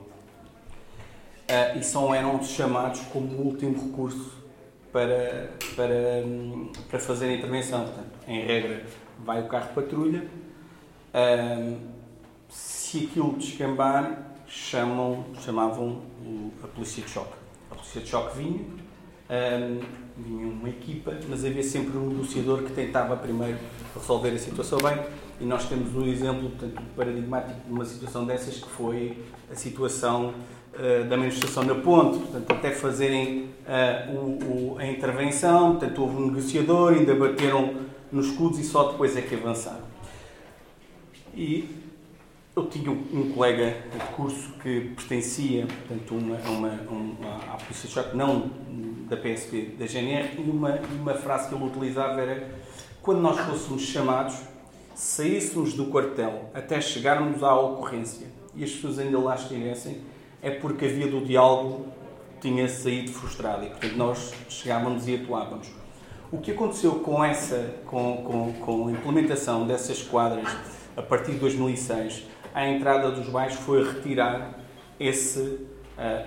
[1.78, 4.32] e só eram chamados como último recurso
[4.92, 6.22] para, para,
[6.88, 7.84] para fazer a intervenção.
[7.84, 8.84] Portanto, em regra,
[9.24, 10.28] vai o carro de patrulha.
[11.14, 11.78] Um,
[12.48, 16.02] se aquilo descambar, chamam, chamavam
[16.62, 17.34] a polícia de choque.
[17.70, 22.72] A polícia de choque vinha, um, vinha uma equipa, mas havia sempre um negociador que
[22.72, 23.58] tentava primeiro
[23.94, 24.98] resolver a situação bem.
[25.40, 29.18] E nós temos um exemplo portanto, paradigmático de uma situação dessas que foi
[29.50, 30.32] a situação
[30.74, 36.16] uh, da manifestação na ponte, portanto, até fazerem uh, o, o, a intervenção, portanto, houve
[36.16, 37.74] um negociador, ainda bateram
[38.12, 39.82] nos escudos e só depois é que avançaram.
[41.34, 41.68] E
[42.54, 47.94] eu tinha um colega de curso que pertencia portanto, uma, uma, uma, à Polícia de
[47.94, 48.48] Choque, não
[49.08, 52.48] da PSP, da GNR, e uma, uma frase que ele utilizava era
[53.02, 54.34] quando nós fôssemos chamados,
[54.94, 60.00] saíssemos do quartel até chegarmos à ocorrência e as pessoas ainda lá estivessem,
[60.40, 61.86] é porque a via do diálogo
[62.40, 65.68] tinha saído frustrada e, portanto, nós chegávamos e atuávamos.
[66.30, 70.48] O que aconteceu com, essa, com, com, com a implementação dessas quadras
[70.96, 74.58] a partir de 2006, a entrada dos bairros foi retirar
[74.98, 75.66] esse,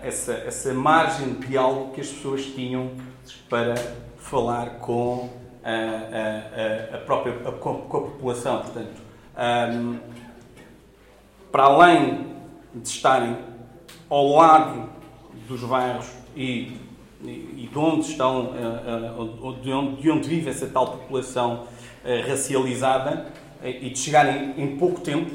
[0.01, 2.91] essa, essa margem de diálogo que as pessoas tinham
[3.49, 3.75] para
[4.17, 5.29] falar com
[5.63, 8.61] a, a, a própria a, com a população.
[8.61, 9.01] Portanto,
[9.73, 9.99] um,
[11.51, 12.27] para além
[12.73, 13.37] de estarem
[14.09, 14.89] ao lado
[15.47, 16.87] dos bairros e
[17.23, 21.63] e de onde estão, eh, eh, de onde, de onde vive essa tal população
[22.05, 23.25] eh, racializada
[23.63, 25.31] e de chegarem em pouco tempo,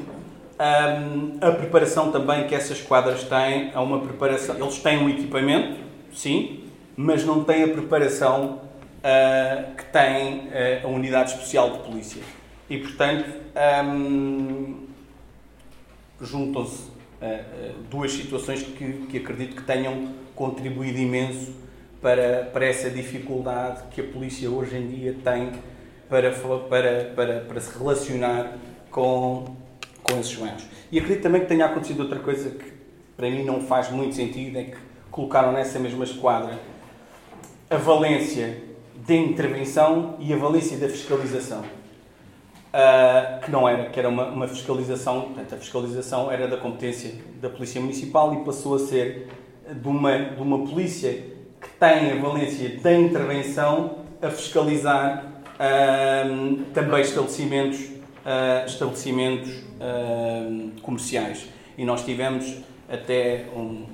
[1.41, 4.55] a preparação também que essas quadras têm é uma preparação.
[4.55, 5.79] Eles têm um equipamento,
[6.13, 6.63] sim,
[6.95, 8.61] mas não têm a preparação
[9.77, 10.49] que tem
[10.83, 12.21] a unidade especial de polícia.
[12.69, 13.25] E portanto
[16.21, 16.91] juntam-se
[17.89, 21.53] duas situações que, que acredito que tenham contribuído imenso
[22.01, 25.51] para, para essa dificuldade que a polícia hoje em dia tem
[26.09, 28.57] para, para, para, para se relacionar
[28.91, 29.55] com,
[30.03, 30.63] com esses bairros.
[30.91, 32.73] E acredito também que tenha acontecido outra coisa que
[33.15, 34.77] para mim não faz muito sentido, é que
[35.11, 36.57] colocaram nessa mesma esquadra
[37.69, 38.61] a valência
[39.07, 41.61] da intervenção e a valência da fiscalização.
[41.61, 47.13] Uh, que não era, que era uma, uma fiscalização, portanto, a fiscalização era da competência
[47.39, 49.27] da Polícia Municipal e passou a ser
[49.71, 51.11] de uma, de uma polícia
[51.61, 57.79] que tem a valência da intervenção a fiscalizar uh, também estabelecimentos,
[58.25, 61.47] uh, estabelecimentos uh, comerciais.
[61.77, 62.57] E nós tivemos
[62.89, 63.85] até um,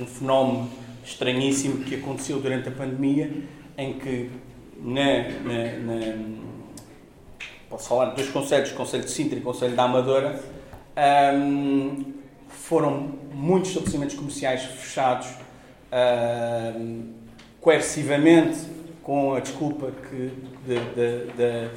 [0.00, 0.70] um, fenómeno
[1.04, 3.30] estranhíssimo que aconteceu durante a pandemia,
[3.76, 4.30] em que
[4.82, 6.40] na, na, na
[7.68, 10.40] posso falar de dois conselhos, Conselho de Sintra e Conselho da Amadora,
[11.34, 12.12] um,
[12.48, 15.28] foram muitos estabelecimentos comerciais fechados
[15.92, 17.04] uh,
[17.60, 18.58] coercivamente
[19.02, 20.32] com a desculpa que,
[20.66, 21.70] de, de, de,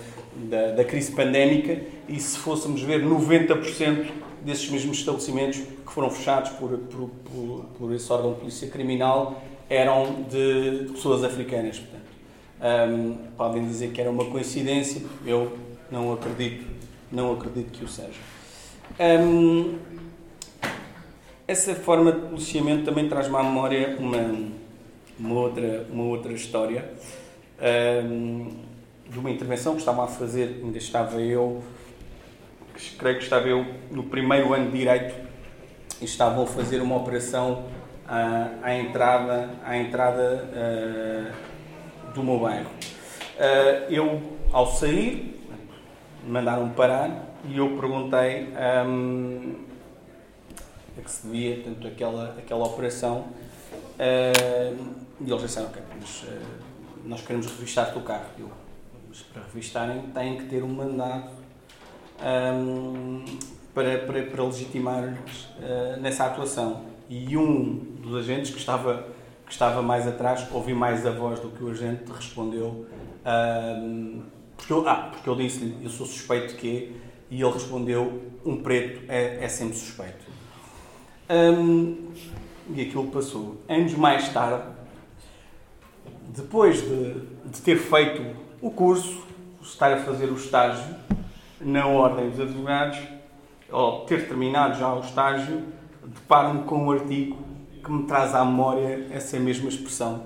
[0.49, 4.07] da, da crise pandémica e se fôssemos ver 90%
[4.43, 9.41] desses mesmos estabelecimentos que foram fechados por, por, por, por esse órgão de polícia criminal
[9.69, 11.79] eram de, pessoas africanas.
[11.79, 12.03] Portanto,
[12.89, 15.57] um, podem dizer que era uma coincidência, eu
[15.89, 16.65] não acredito,
[17.11, 18.19] não acredito que o seja.
[18.99, 19.77] Um,
[21.47, 24.49] essa forma de policiamento também traz-me à memória uma,
[25.19, 26.89] uma, outra, uma outra história
[28.05, 28.51] um,
[29.09, 31.63] de uma intervenção que estava a fazer, ainda estava eu,
[32.97, 35.15] creio que estava eu no primeiro ano de Direito
[36.01, 37.65] e estavam a fazer uma operação
[38.07, 42.69] à, à entrada, à entrada uh, do meu bairro.
[42.69, 45.41] Uh, eu, ao sair,
[46.27, 48.49] mandaram-me parar e eu perguntei
[48.85, 49.55] um,
[50.97, 53.27] a que se devia portanto, aquela, aquela operação
[53.99, 56.25] uh, e eles disseram, ok, mas
[57.05, 58.25] nós queremos revistar o carro.
[58.39, 58.62] Eu,
[59.13, 61.29] mas para revistarem têm que ter um mandado
[62.19, 63.23] um,
[63.71, 66.85] para, para, para legitimar uh, nessa atuação.
[67.07, 69.07] E um dos agentes que estava,
[69.45, 72.87] que estava mais atrás, ouvi mais a voz do que o agente, respondeu
[73.23, 74.23] um,
[74.57, 76.91] porque eu, ah, porque eu disse-lhe, eu sou suspeito de quê?
[77.29, 80.25] E ele respondeu, um preto é, é sempre suspeito.
[81.29, 82.09] Um,
[82.73, 83.61] e aquilo passou.
[83.69, 84.63] Anos mais tarde,
[86.29, 87.13] depois de,
[87.45, 89.21] de ter feito o curso,
[89.61, 90.95] estar a fazer o estágio
[91.59, 92.97] na Ordem dos Advogados,
[93.69, 95.63] ou ter terminado já o estágio,
[96.01, 97.37] deparo-me com um artigo
[97.83, 100.23] que me traz à memória essa mesma expressão,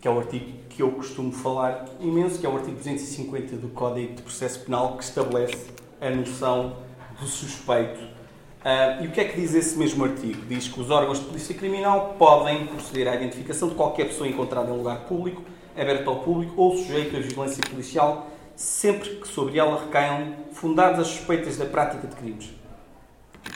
[0.00, 3.68] que é o artigo que eu costumo falar imenso, que é o artigo 250 do
[3.70, 5.66] Código de Processo Penal, que estabelece
[6.00, 6.76] a noção
[7.18, 8.00] do suspeito.
[8.00, 10.40] Uh, e o que é que diz esse mesmo artigo?
[10.46, 14.70] Diz que os órgãos de polícia criminal podem proceder à identificação de qualquer pessoa encontrada
[14.70, 15.42] em lugar público,
[15.76, 21.06] aberto ao público ou sujeito à vigilância policial, sempre que sobre ela recaiam fundadas as
[21.08, 22.50] suspeitas da prática de crimes.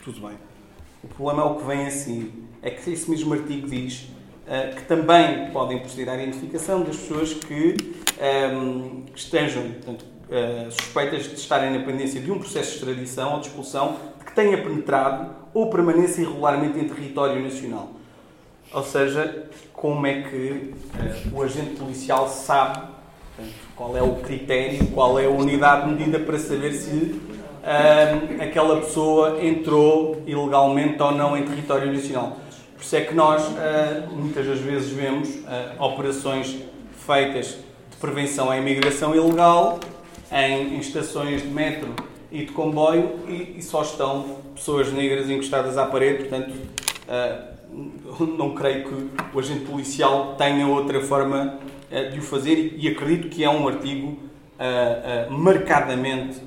[0.05, 0.37] Tudo bem.
[1.03, 2.33] O problema é o que vem assim.
[2.63, 4.03] É que esse mesmo artigo diz
[4.47, 7.75] uh, que também podem proceder à identificação das pessoas que,
[8.55, 13.35] um, que estejam portanto, uh, suspeitas de estarem na pendência de um processo de extradição
[13.35, 18.00] ou de expulsão de que tenha penetrado ou permanência irregularmente em território nacional.
[18.73, 20.75] Ou seja, como é que
[21.33, 22.79] uh, o agente policial sabe
[23.35, 28.43] portanto, qual é o critério, qual é a unidade de medida para saber se uh,
[28.43, 32.37] aquela pessoa entrou ilegalmente ou não em território nacional.
[32.77, 35.29] Por isso é que nós uh, muitas das vezes vemos
[35.79, 36.57] operações
[37.07, 37.59] feitas
[37.91, 39.81] de prevenção à imigração ilegal
[40.31, 41.89] em, em estações de metro
[42.31, 46.53] e de comboio e, e, só estão pessoas negras encostadas à parede, portanto,
[48.37, 51.59] não creio que o agente policial tenha outra forma
[51.91, 54.19] uh, de o fazer e acredito que é um artigo
[54.59, 56.41] uh, marcadamente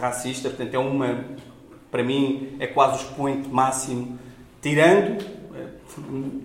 [0.00, 1.24] racista, portanto, é uma,
[1.90, 4.18] para mim, é quase o expoente máximo,
[4.62, 5.22] tirando,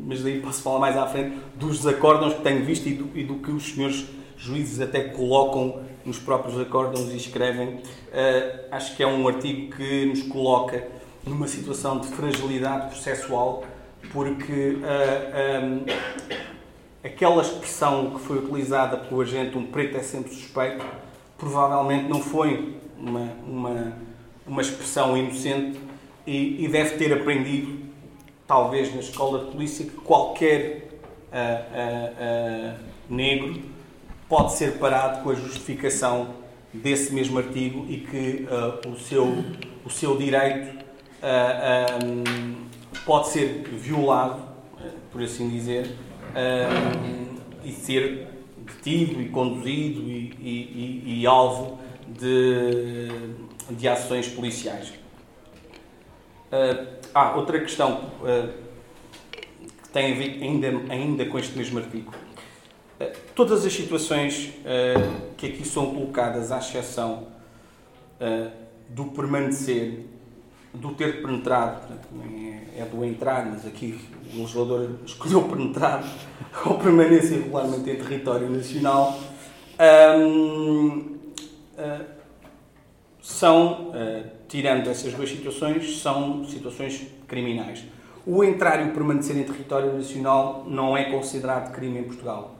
[0.05, 3.23] mas daí posso falar mais à frente, dos desacórdãos que tenho visto e do, e
[3.23, 4.05] do que os senhores
[4.37, 7.75] juízes até colocam nos próprios acórdãos e escrevem.
[7.75, 10.87] Uh, acho que é um artigo que nos coloca
[11.25, 13.63] numa situação de fragilidade processual,
[14.11, 15.85] porque uh, um,
[17.03, 20.85] aquela expressão que foi utilizada pelo agente, um preto é sempre suspeito,
[21.37, 23.93] provavelmente não foi uma, uma,
[24.47, 25.79] uma expressão inocente
[26.25, 27.77] e, e deve ter aprendido,
[28.47, 30.89] talvez na escola de polícia, que qualquer
[31.31, 33.61] uh, negro
[34.27, 39.45] pode ser parado com a justificação desse mesmo artigo e que uh, o, seu,
[39.85, 40.83] o seu direito
[41.21, 42.65] uh, um,
[43.05, 44.41] pode ser violado,
[45.11, 45.95] por assim dizer,
[47.63, 53.07] e ser detido e conduzido e, e, e, e alvo de,
[53.71, 54.93] de ações policiais.
[57.13, 58.09] ah, outra questão
[59.83, 62.11] que tem a ver ainda, ainda com este mesmo artigo
[63.33, 64.53] Todas as situações
[65.35, 67.27] que aqui são colocadas, à exceção
[68.89, 70.05] do permanecer,
[70.75, 73.99] do ter penetrado, portanto, é, é do entrar, mas aqui
[74.33, 76.03] o legislador escolheu penetrar
[76.65, 79.19] ou permanência regularmente em território nacional,
[79.79, 81.15] uh,
[83.21, 83.91] são,
[84.47, 87.83] tirando essas duas situações, são situações criminais.
[88.25, 92.55] O entrar e o permanecer em território nacional não é considerado crime em Portugal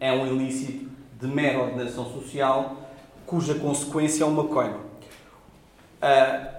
[0.00, 0.88] é um ilícito
[1.20, 2.76] de mera ordenação social,
[3.26, 4.78] cuja consequência é uma coima.
[6.00, 6.57] Uh,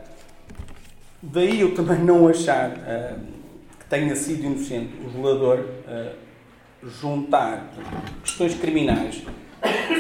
[1.22, 3.20] daí eu também não achar uh,
[3.80, 6.16] que tenha sido inocente o jogador uh,
[7.02, 7.72] juntar
[8.24, 9.24] questões criminais,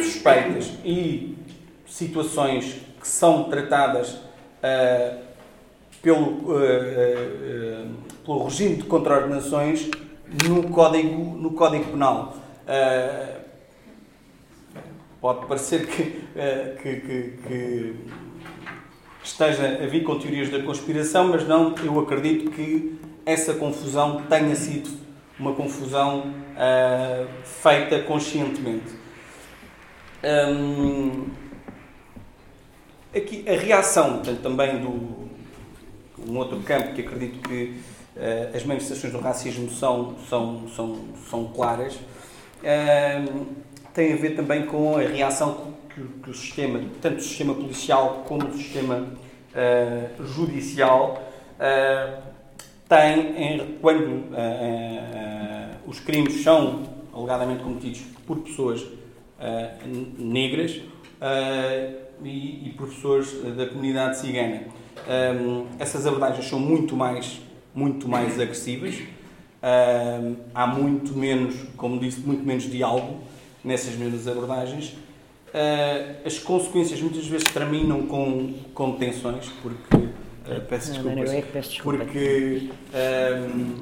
[0.03, 1.37] suspeitas e
[1.85, 4.17] situações que são tratadas
[6.01, 6.41] pelo,
[8.23, 9.89] pelo regime de contraordenações
[10.47, 12.37] no Código, no código Penal.
[12.67, 13.39] Uh,
[15.19, 17.95] pode parecer que, uh, que, que, que,
[19.31, 24.55] esteja a vir com teorias da conspiração, mas não, eu acredito que essa confusão tenha
[24.55, 24.89] sido
[25.39, 28.97] uma confusão uh, feita conscientemente.
[30.23, 31.27] Um,
[33.15, 35.29] aqui a reação portanto, também do
[36.27, 37.81] um outro campo que acredito que
[38.17, 40.97] uh, as manifestações do racismo são, são, são,
[41.29, 43.45] são claras, uh,
[43.93, 45.73] tem a ver também com a reação
[46.07, 51.23] que, que o sistema, tanto o sistema policial como o sistema uh, judicial,
[52.87, 54.23] tem em, quando
[55.85, 56.83] os crimes são
[57.13, 58.81] alegadamente cometidos por pessoas
[60.17, 60.79] negras
[62.23, 64.61] e, e por pessoas da comunidade cigana
[65.07, 67.41] um, essas abordagens são muito mais,
[67.73, 68.95] muito mais agressivas.
[69.61, 73.19] Um, há muito menos, como disse, muito menos diálogo
[73.63, 74.95] nessas mesmas abordagens.
[75.49, 79.95] Uh, as consequências muitas vezes terminam com, com tensões, porque.
[79.95, 82.03] Uh, peço, desculpas, não, não, é peço desculpa.
[82.03, 83.75] Porque um,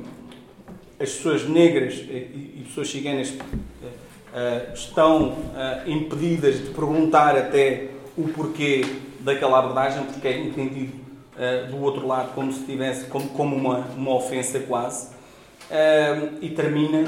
[0.99, 5.37] as pessoas negras e, e pessoas ciganas uh, estão
[5.85, 8.83] impedidas de perguntar até o porquê
[9.19, 10.93] daquela abordagem, porque é entendido
[11.37, 16.49] uh, do outro lado como se tivesse como, como uma, uma ofensa quase uh, e
[16.49, 17.07] termina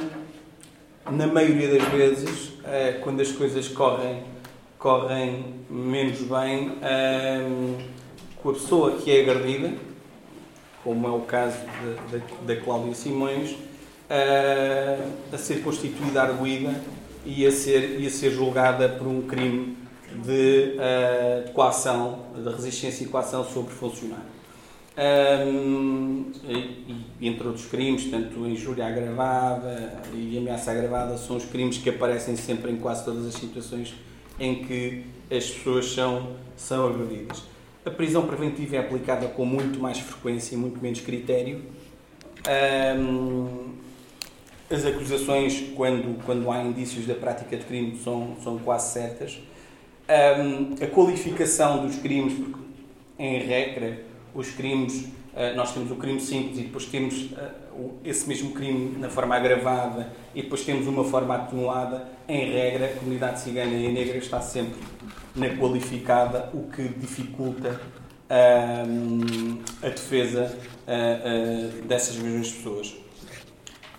[1.10, 4.24] na maioria das vezes uh, quando as coisas correm
[4.80, 6.78] correm menos bem
[8.42, 9.74] com a pessoa que é agredida
[10.84, 11.58] como é o caso
[12.48, 13.56] da Cláudia Simões
[15.32, 16.74] a ser constituída arguída
[17.26, 19.78] e a ser, e a ser julgada por um crime
[20.24, 24.40] de, uh, de coação, de resistência e coação sobre funcionário.
[24.98, 31.78] Um, e, e, entre outros crimes, tanto injúria agravada e ameaça agravada, são os crimes
[31.78, 33.94] que aparecem sempre em quase todas as situações
[34.40, 37.44] em que as pessoas são, são agredidas.
[37.86, 41.62] A prisão preventiva é aplicada com muito mais frequência e muito menos critério.
[42.98, 43.70] Um,
[44.70, 49.40] as acusações, quando, quando há indícios da prática de crime, são, são quase certas
[50.10, 52.60] um, a qualificação dos crimes, porque
[53.18, 54.00] em regra
[54.34, 57.69] os crimes, uh, nós temos o crime simples e depois temos uh,
[58.04, 62.90] esse mesmo crime na forma agravada e depois temos uma forma atenuada, em regra a
[62.90, 64.80] comunidade cigana e negra está sempre
[65.36, 67.80] na qualificada, o que dificulta
[68.30, 70.58] um, a defesa
[71.88, 72.96] dessas mesmas pessoas.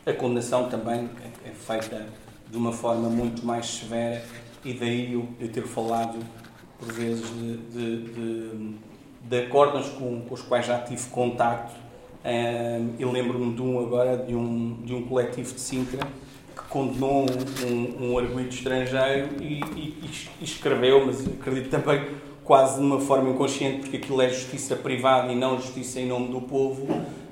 [0.07, 1.09] A condenação também
[1.45, 2.07] é feita
[2.51, 4.23] de uma forma muito mais severa
[4.65, 6.19] e daí eu, eu ter falado
[6.79, 8.75] por vezes de, de, de,
[9.23, 11.75] de acordos com, com, os quais já tive contacto.
[12.23, 16.07] Um, eu lembro-me de um agora, de um, de um coletivo de Sintra,
[16.55, 17.25] que condenou
[17.67, 22.05] um, um, estrangeiro e, e, e, escreveu, mas acredito também
[22.45, 26.29] quase de uma forma inconsciente, porque aquilo é justiça privada e não justiça em nome
[26.29, 26.87] do povo,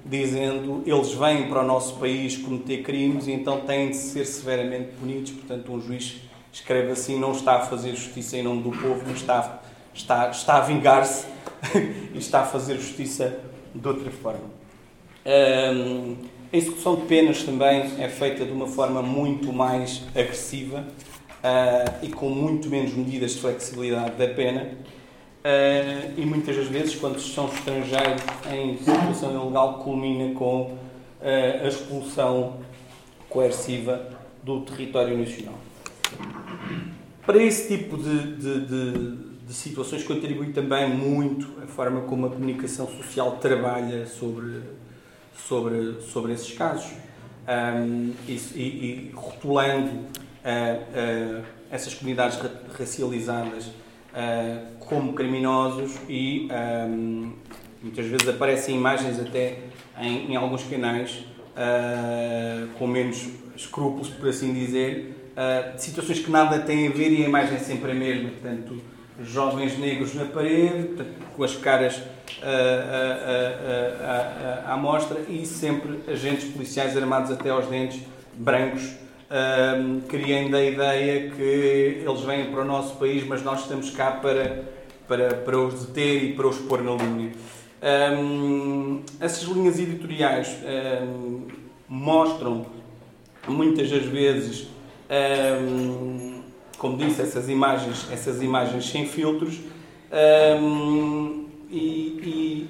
[0.07, 4.93] dizendo eles vêm para o nosso país cometer crimes e então têm de ser severamente
[4.99, 5.33] punidos.
[5.33, 9.17] Portanto, um juiz escreve assim, não está a fazer justiça em nome do povo, mas
[9.17, 9.61] está,
[9.93, 11.27] está, está a vingar-se
[12.15, 13.39] e está a fazer justiça
[13.75, 14.58] de outra forma.
[16.53, 20.87] A execução de penas também é feita de uma forma muito mais agressiva
[21.45, 24.63] uh, e com muito menos medidas de flexibilidade da pena.
[25.45, 30.79] Uh, e muitas das vezes, quando são estrangeiros em situação ilegal, culmina com uh,
[31.63, 32.61] a expulsão
[33.29, 34.09] coerciva
[34.43, 35.59] do território nacional.
[37.27, 42.31] Para esse tipo de, de, de, de, situações contribui também muito a forma como a
[42.31, 44.63] comunicação social trabalha sobre,
[45.47, 46.91] sobre, sobre esses casos
[47.49, 52.39] um, e, e, e, rotulando uh, uh, essas comunidades
[52.79, 56.49] racializadas uh, como criminosos e
[56.89, 57.33] um,
[57.83, 59.59] muitas vezes aparecem imagens até
[59.99, 61.25] em, em alguns canais
[62.79, 67.29] com menos escrúpulos, por assim dizer, uh, situaçõões que nada têm a ver e a
[67.29, 68.31] imagem é sempre a mesma.
[68.31, 68.81] Portanto,
[69.23, 71.05] jovens negros na parede,
[71.37, 72.01] com as caras
[74.67, 78.01] à mostra e sempre agentes policiais armados até aos dentes,
[78.35, 81.43] brancos, uh, criando a ideia que
[82.07, 84.65] eles vêm para o nosso país, mas nós estamos cá para,
[85.07, 87.33] para, para os deter e para os pôr na linha.
[87.81, 90.49] Um, essas linhas editoriais
[91.03, 91.47] um,
[91.89, 92.67] mostram
[93.47, 94.69] muitas das vezes
[95.09, 96.43] um,
[96.79, 99.59] como disse, essas imagens, essas imagens sem filtros
[100.63, 102.69] um, e,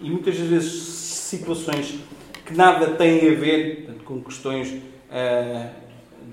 [0.00, 1.98] e, e, muitas vezes situações
[2.44, 5.70] que nada têm a ver portanto, com questões uh,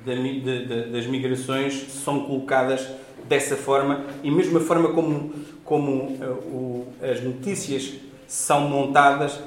[0.05, 2.87] de, de, das migrações são colocadas
[3.27, 4.05] dessa forma.
[4.23, 5.33] E mesmo a forma como,
[5.63, 7.93] como uh, o, as notícias
[8.27, 9.39] são montadas,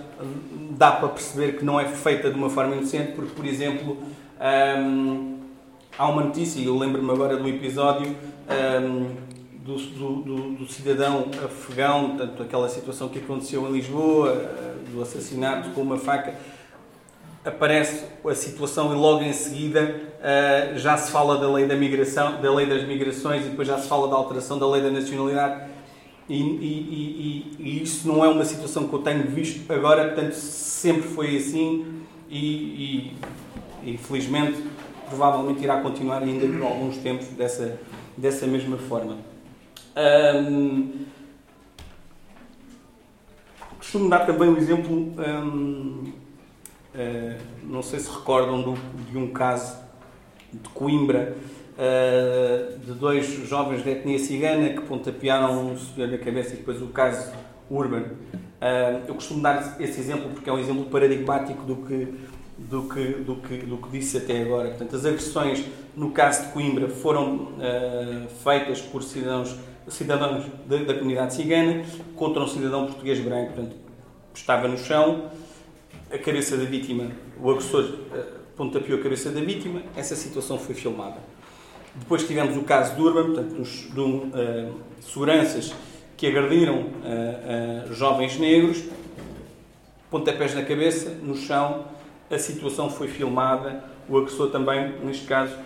[0.71, 3.99] dá para perceber que não é feita de uma forma inocente, porque, por exemplo,
[4.79, 5.39] um,
[5.99, 8.15] há uma notícia, eu lembro-me agora do episódio
[8.49, 9.24] um,
[9.65, 14.33] do, do, do, cidadão afegão, tanto aquela situação que aconteceu em Lisboa,
[14.93, 16.35] do assassinato com uma faca,
[17.45, 22.41] aparece a situação e logo em seguida uh, já se fala da lei da migração,
[22.41, 25.69] da lei das migrações e depois já se fala da alteração da lei da nacionalidade
[26.29, 30.33] e, e, e, e isso não é uma situação que eu tenho visto agora, portanto
[30.33, 33.13] sempre foi assim e,
[33.85, 34.63] infelizmente
[35.09, 37.79] provavelmente irá continuar ainda por alguns tempos dessa,
[38.17, 39.34] dessa mesma forma.
[39.97, 41.05] Um,
[43.79, 46.13] costumo dar também um exemplo um,
[46.95, 48.75] Uh, não sei se recordam do,
[49.11, 49.77] de um caso
[50.53, 51.37] de Coimbra
[51.73, 56.81] uh, de dois jovens de etnia cigana que pontapearam um senhor na cabeça e depois
[56.81, 57.33] o caso
[57.69, 58.03] Urban.
[58.03, 62.15] Uh, eu costumo dar esse exemplo porque é um exemplo paradigmático do que,
[62.57, 64.69] do que, do que, do que disse até agora.
[64.69, 65.65] Portanto, as agressões
[65.97, 67.53] no caso de Coimbra foram
[68.43, 69.57] feitas por cidadãos,
[69.89, 71.85] cidadãos da, da comunidade cigana
[72.17, 73.53] contra um cidadão português branco.
[73.53, 73.77] Portanto,
[74.35, 75.31] estava no chão
[76.15, 78.25] a cabeça da vítima, o agressor uh,
[78.57, 81.17] pontapeou a cabeça da vítima, essa situação foi filmada.
[81.95, 85.75] Depois tivemos o caso de Urban, portanto, dos, de um, uh, seguranças
[86.17, 88.85] que agrediram uh, jovens negros,
[90.09, 91.87] pontapés na cabeça, no chão,
[92.35, 95.57] a situação foi filmada, o agressor também, neste caso,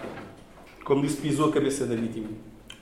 [0.85, 2.29] como disse, pisou a cabeça da vítima.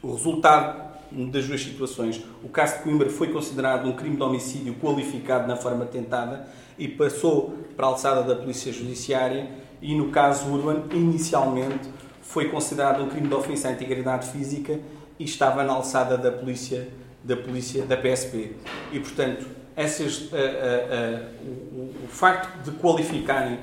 [0.03, 4.75] O resultado das duas situações, o caso de Coimbra foi considerado um crime de homicídio
[4.75, 6.47] qualificado na forma tentada,
[6.79, 9.49] e passou para a alçada da Polícia Judiciária
[9.81, 11.89] e no caso Urban, inicialmente
[12.23, 14.79] foi considerado um crime de ofensa à integridade física
[15.19, 16.89] e estava na alçada da Polícia
[17.25, 18.53] da Polícia da PSP.
[18.93, 23.59] E portanto, essas, uh, uh, uh, o, o, facto de qualificarem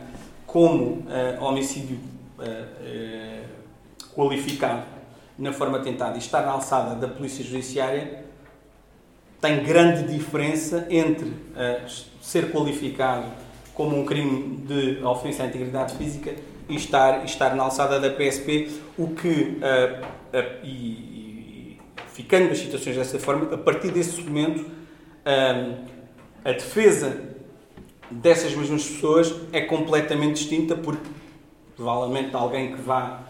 [0.53, 1.03] como
[1.41, 1.97] homicídio
[4.13, 4.83] qualificado
[5.35, 8.23] na forma tentada e estar na alçada da Polícia Judiciária
[9.43, 11.89] tem grande diferença entre uh,
[12.21, 13.25] ser qualificado
[13.73, 16.33] como um crime de ofensa à integridade física
[16.69, 21.77] e estar, estar na alçada da PSP, o que, uh, uh, e,
[22.13, 24.65] ficando nas situações dessa forma, a partir desse momento,
[26.45, 27.32] a defesa
[28.09, 31.07] dessas mesmas pessoas é completamente distinta, porque
[31.75, 33.21] provavelmente alguém que vá,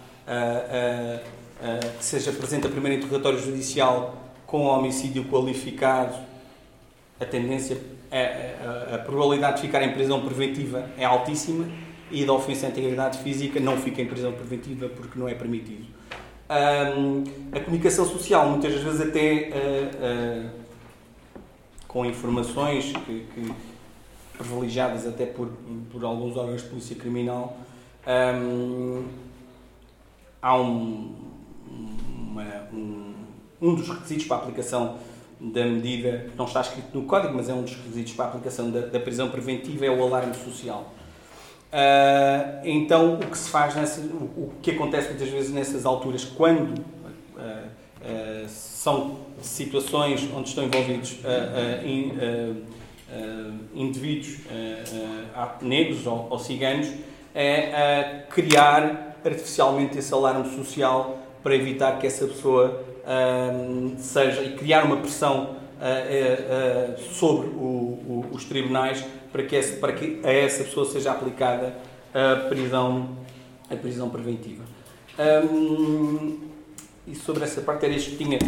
[1.98, 6.16] que seja presente a primeiro interrogatório judicial com homicídio qualificado,
[7.20, 7.78] a tendência,
[8.12, 11.66] a, a, a, probabilidade de ficar em prisão preventiva é altíssima
[12.12, 15.88] e da ofensa à integridade física não fica em prisão preventiva porque não é permitido.
[16.50, 20.50] Um, a comunicação social, muitas vezes até uh, uh,
[21.88, 23.54] com informações que, que,
[24.38, 25.50] privilegiadas até por,
[25.92, 27.58] por alguns órgãos de polícia criminal,
[28.08, 29.06] um,
[30.42, 31.16] há um,
[32.32, 33.14] uma, um
[33.64, 34.98] um dos requisitos para a aplicação
[35.40, 38.70] da medida, não está escrito no código, mas é um dos requisitos para a aplicação
[38.70, 40.94] da, da prisão preventiva, é o alarme social.
[41.72, 46.26] Uh, então, o que se faz, nessa, o, o, que acontece muitas vezes nessas alturas,
[46.26, 51.18] quando uh, uh, são situações onde estão envolvidos
[51.84, 52.12] in,
[53.74, 54.40] indivíduos
[55.62, 56.90] negros ou, ou ciganos,
[57.34, 62.84] é criar artificialmente esse alarme social para evitar que essa pessoa
[63.98, 65.58] seja e criar uma pressão
[67.12, 71.76] sobre o, os tribunais para que, esse, para que a essa pessoa seja aplicada
[72.14, 73.18] a prisão,
[73.70, 74.64] a prisão preventiva.
[75.50, 76.38] Um,
[77.08, 78.40] e sobre essa parte era isto que tinha.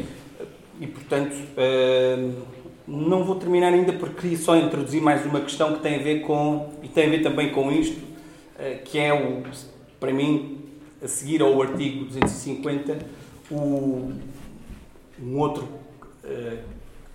[0.79, 2.43] E, portanto, uh,
[2.87, 6.21] não vou terminar ainda porque queria só introduzir mais uma questão que tem a ver
[6.21, 9.43] com, e tem a ver também com isto, uh, que é, o,
[9.99, 10.59] para mim,
[11.03, 12.97] a seguir ao artigo 250,
[13.51, 14.11] o,
[15.21, 15.63] um outro
[16.23, 16.57] uh,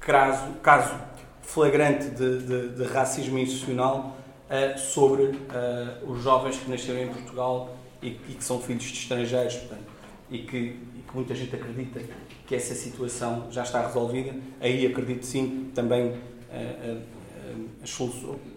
[0.00, 0.94] caso, caso
[1.42, 4.16] flagrante de, de, de racismo institucional
[4.48, 8.98] uh, sobre uh, os jovens que nasceram em Portugal e, e, que são filhos de
[8.98, 9.84] estrangeiros, portanto,
[10.30, 10.76] e que,
[11.10, 12.00] que muita gente acredita
[12.46, 14.32] que essa situação já está resolvida.
[14.60, 16.14] Aí acredito sim também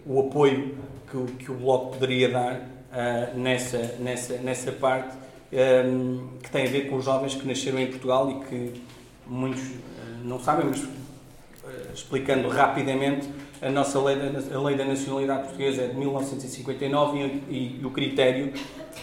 [0.06, 0.76] o apoio
[1.38, 2.68] que o, Bloco poderia dar
[3.34, 5.16] nessa, nessa, nessa parte
[5.86, 8.82] um, que tem a ver com os jovens que nasceram em Portugal e que
[9.26, 9.62] muitos
[10.24, 10.86] não sabem, mas
[11.94, 13.28] explicando rapidamente,
[13.64, 17.90] a nossa lei da, a lei da nacionalidade portuguesa é de 1959 e, e, o
[17.90, 18.52] critério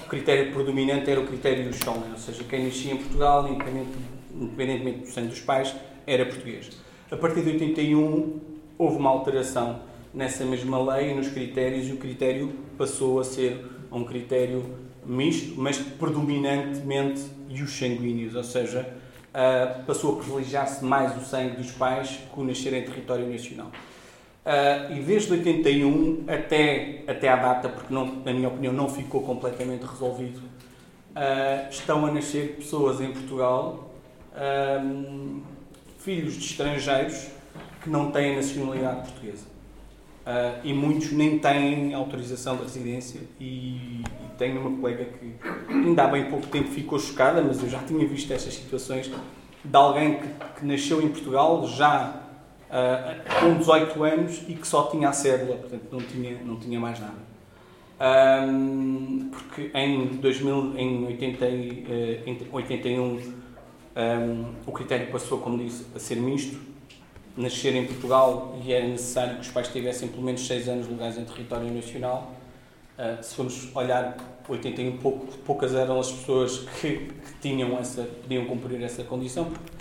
[0.06, 5.00] o critério predominante era o critério do chão, ou seja, quem nascia em Portugal, independentemente
[5.00, 5.74] do sangue dos pais,
[6.06, 6.70] era português.
[7.10, 8.40] A partir de 81
[8.78, 9.82] houve uma alteração
[10.14, 14.64] nessa mesma lei, nos critérios, e o critério passou a ser um critério
[15.06, 18.88] misto, mas predominantemente e os sanguíneos, ou seja,
[19.30, 23.72] uh, passou a privilegiar-se mais o sangue dos pais que o nascer em território nacional.
[24.44, 29.22] Uh, e desde 81 até, até à data, porque não, na minha opinião não ficou
[29.22, 33.88] completamente resolvido, uh, estão a nascer pessoas em Portugal,
[36.00, 37.28] filhos de estrangeiros
[37.84, 39.46] que não têm nacionalidade portuguesa.
[40.22, 44.04] Uh, e muitos nem têm autorização de residência e, e
[44.38, 45.36] tenho uma colega que
[45.68, 49.12] ainda há bem pouco tempo ficou chocada, mas eu já tinha visto estas situações
[49.66, 50.28] de alguém que,
[50.60, 52.22] que nasceu em Portugal já
[52.72, 56.80] uh, com 18 anos e que só tinha a cédula, portanto não tinha, não tinha
[56.80, 57.32] mais nada.
[58.02, 63.42] Um, porque em 2000, em 80, uh, 81
[63.94, 66.58] um, o critério passou, como disse, a ser misto
[67.36, 71.18] nascer em Portugal e era necessário que os pais tivessem pelo menos 6 anos legais
[71.18, 72.34] em território nacional.
[72.98, 74.18] Uh, se formos olhar,
[74.48, 79.81] 81 pouco, poucas eram as pessoas que, que, tinham essa, podiam cumprir essa condição, porque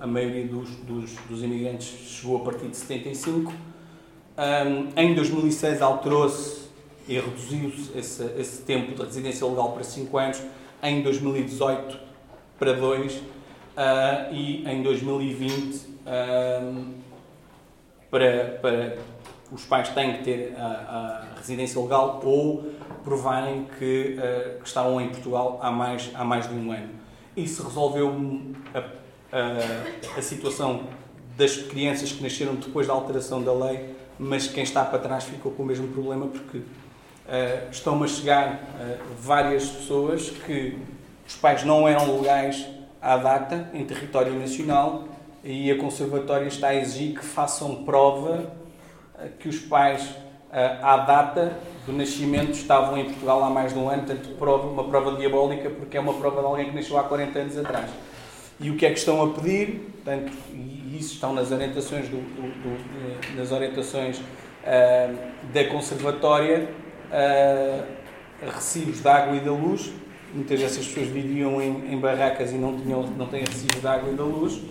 [0.00, 3.52] a maioria dos, dos, dos, imigrantes chegou a partir de 75.
[3.52, 6.68] Um, em 2006 alterou-se
[7.08, 10.42] e reduziu-se esse, esse tempo de residência legal para 5 anos,
[10.82, 11.98] em 2018
[12.58, 13.22] para 2 uh,
[13.76, 15.92] ah, e em 2020
[18.10, 18.98] para, para
[19.50, 25.00] os pais têm que ter a, a residência legal ou provarem que, uh, que, estavam
[25.00, 26.90] em Portugal há mais, há mais de um ano.
[27.36, 28.14] Isso resolveu
[28.74, 29.01] a,
[29.32, 30.84] a, a situação
[31.36, 35.52] das crianças que nasceram depois da alteração da lei, mas quem está para trás ficou
[35.52, 40.78] com o mesmo problema porque uh, estão a chegar uh, várias pessoas que
[41.26, 42.66] os pais não eram legais
[43.00, 45.08] à data em território nacional
[45.42, 48.52] e a Conservatória está a exigir que façam prova
[49.18, 50.14] eh, que os pais,
[50.52, 54.68] eh, à data do nascimento, estavam em Portugal há mais de um ano, portanto, prova,
[54.68, 57.90] uma prova diabólica, porque é uma prova de alguém que nasceu há 40 anos atrás.
[58.62, 62.16] E o que é que estão a pedir, portanto, e isso estão nas orientações, do,
[62.16, 66.68] do, do, nas orientações uh, da Conservatória,
[67.10, 67.84] uh,
[68.54, 69.92] recibos de água e da luz.
[70.32, 74.10] Muitas dessas pessoas viviam em, em barracas e não, tinham, não têm recibos de água
[74.10, 74.62] e da luz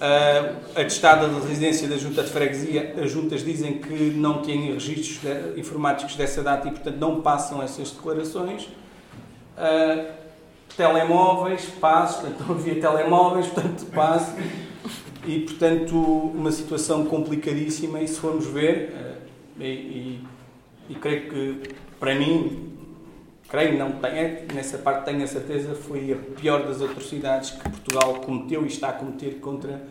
[0.00, 5.18] Uh, atestada de residência da Junta de Freguesia, as juntas dizem que não têm registros
[5.18, 8.62] de, informáticos dessa data e, portanto, não passam essas declarações.
[8.64, 10.19] Uh,
[10.80, 14.34] telemóveis, passo, não havia telemóveis, portanto, passo.
[15.26, 18.00] E, portanto, uma situação complicadíssima.
[18.00, 18.94] E se formos ver,
[19.58, 20.26] uh, e, e,
[20.88, 22.78] e, creio que, para mim,
[23.46, 28.14] creio, não tenho, nessa parte tenho a certeza, foi a pior das atrocidades que Portugal
[28.14, 29.82] cometeu e está a cometer contra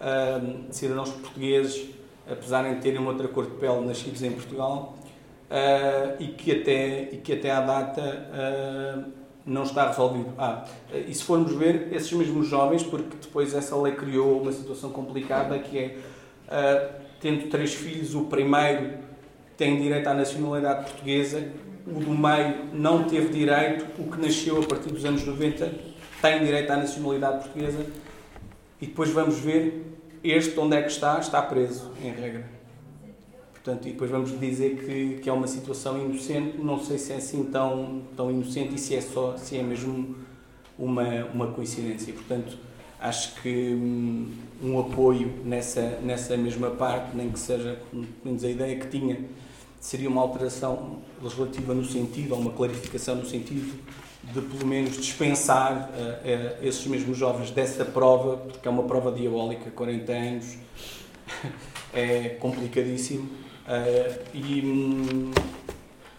[0.00, 1.88] uh, cidadãos portugueses,
[2.28, 4.96] apesar de terem uma outra cor de pele nascidos em Portugal,
[5.48, 10.32] uh, e, que até, e que até à data uh, não está resolvido.
[10.38, 14.90] Ah, e se formos ver, esses mesmos jovens, porque depois essa lei criou uma situação
[14.90, 16.90] complicada, que é,
[17.20, 18.98] tendo três filhos, o primeiro
[19.56, 21.48] tem direito à nacionalidade portuguesa,
[21.86, 25.72] o do meio não teve direito, o que nasceu a partir dos anos 90
[26.20, 27.84] tem direito à nacionalidade portuguesa
[28.80, 29.84] e depois vamos ver
[30.22, 32.61] este onde é que está, está preso, em regra.
[33.62, 37.16] Portanto, e depois vamos dizer que, que é uma situação inocente, não sei se é
[37.16, 40.16] assim tão, tão inocente e se é só, se é mesmo
[40.76, 42.12] uma, uma coincidência.
[42.12, 42.58] Portanto,
[42.98, 48.50] acho que hum, um apoio nessa, nessa mesma parte, nem que seja, pelo menos a
[48.50, 49.20] ideia que tinha,
[49.80, 53.80] seria uma alteração legislativa no sentido, ou uma clarificação no sentido
[54.24, 59.12] de pelo menos dispensar uh, uh, esses mesmos jovens dessa prova, porque é uma prova
[59.12, 60.56] diabólica, 40 anos,
[61.94, 63.28] é complicadíssimo,
[63.72, 65.18] uh, e,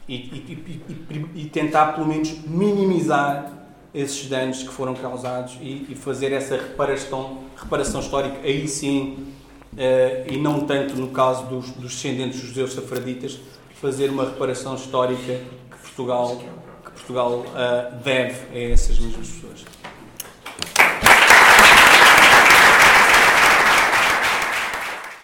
[0.08, 3.52] e, e, e, tentar pelo menos minimizar
[3.94, 9.28] esses danos que foram causados e, fazer essa reparação, reparação histórica, aí sim,
[10.28, 13.40] e não tanto no caso dos, dos descendentes judeus safraditas,
[13.84, 19.66] fazer uma reparação histórica que Portugal, que Portugal uh, deve a essas mesmas pessoas.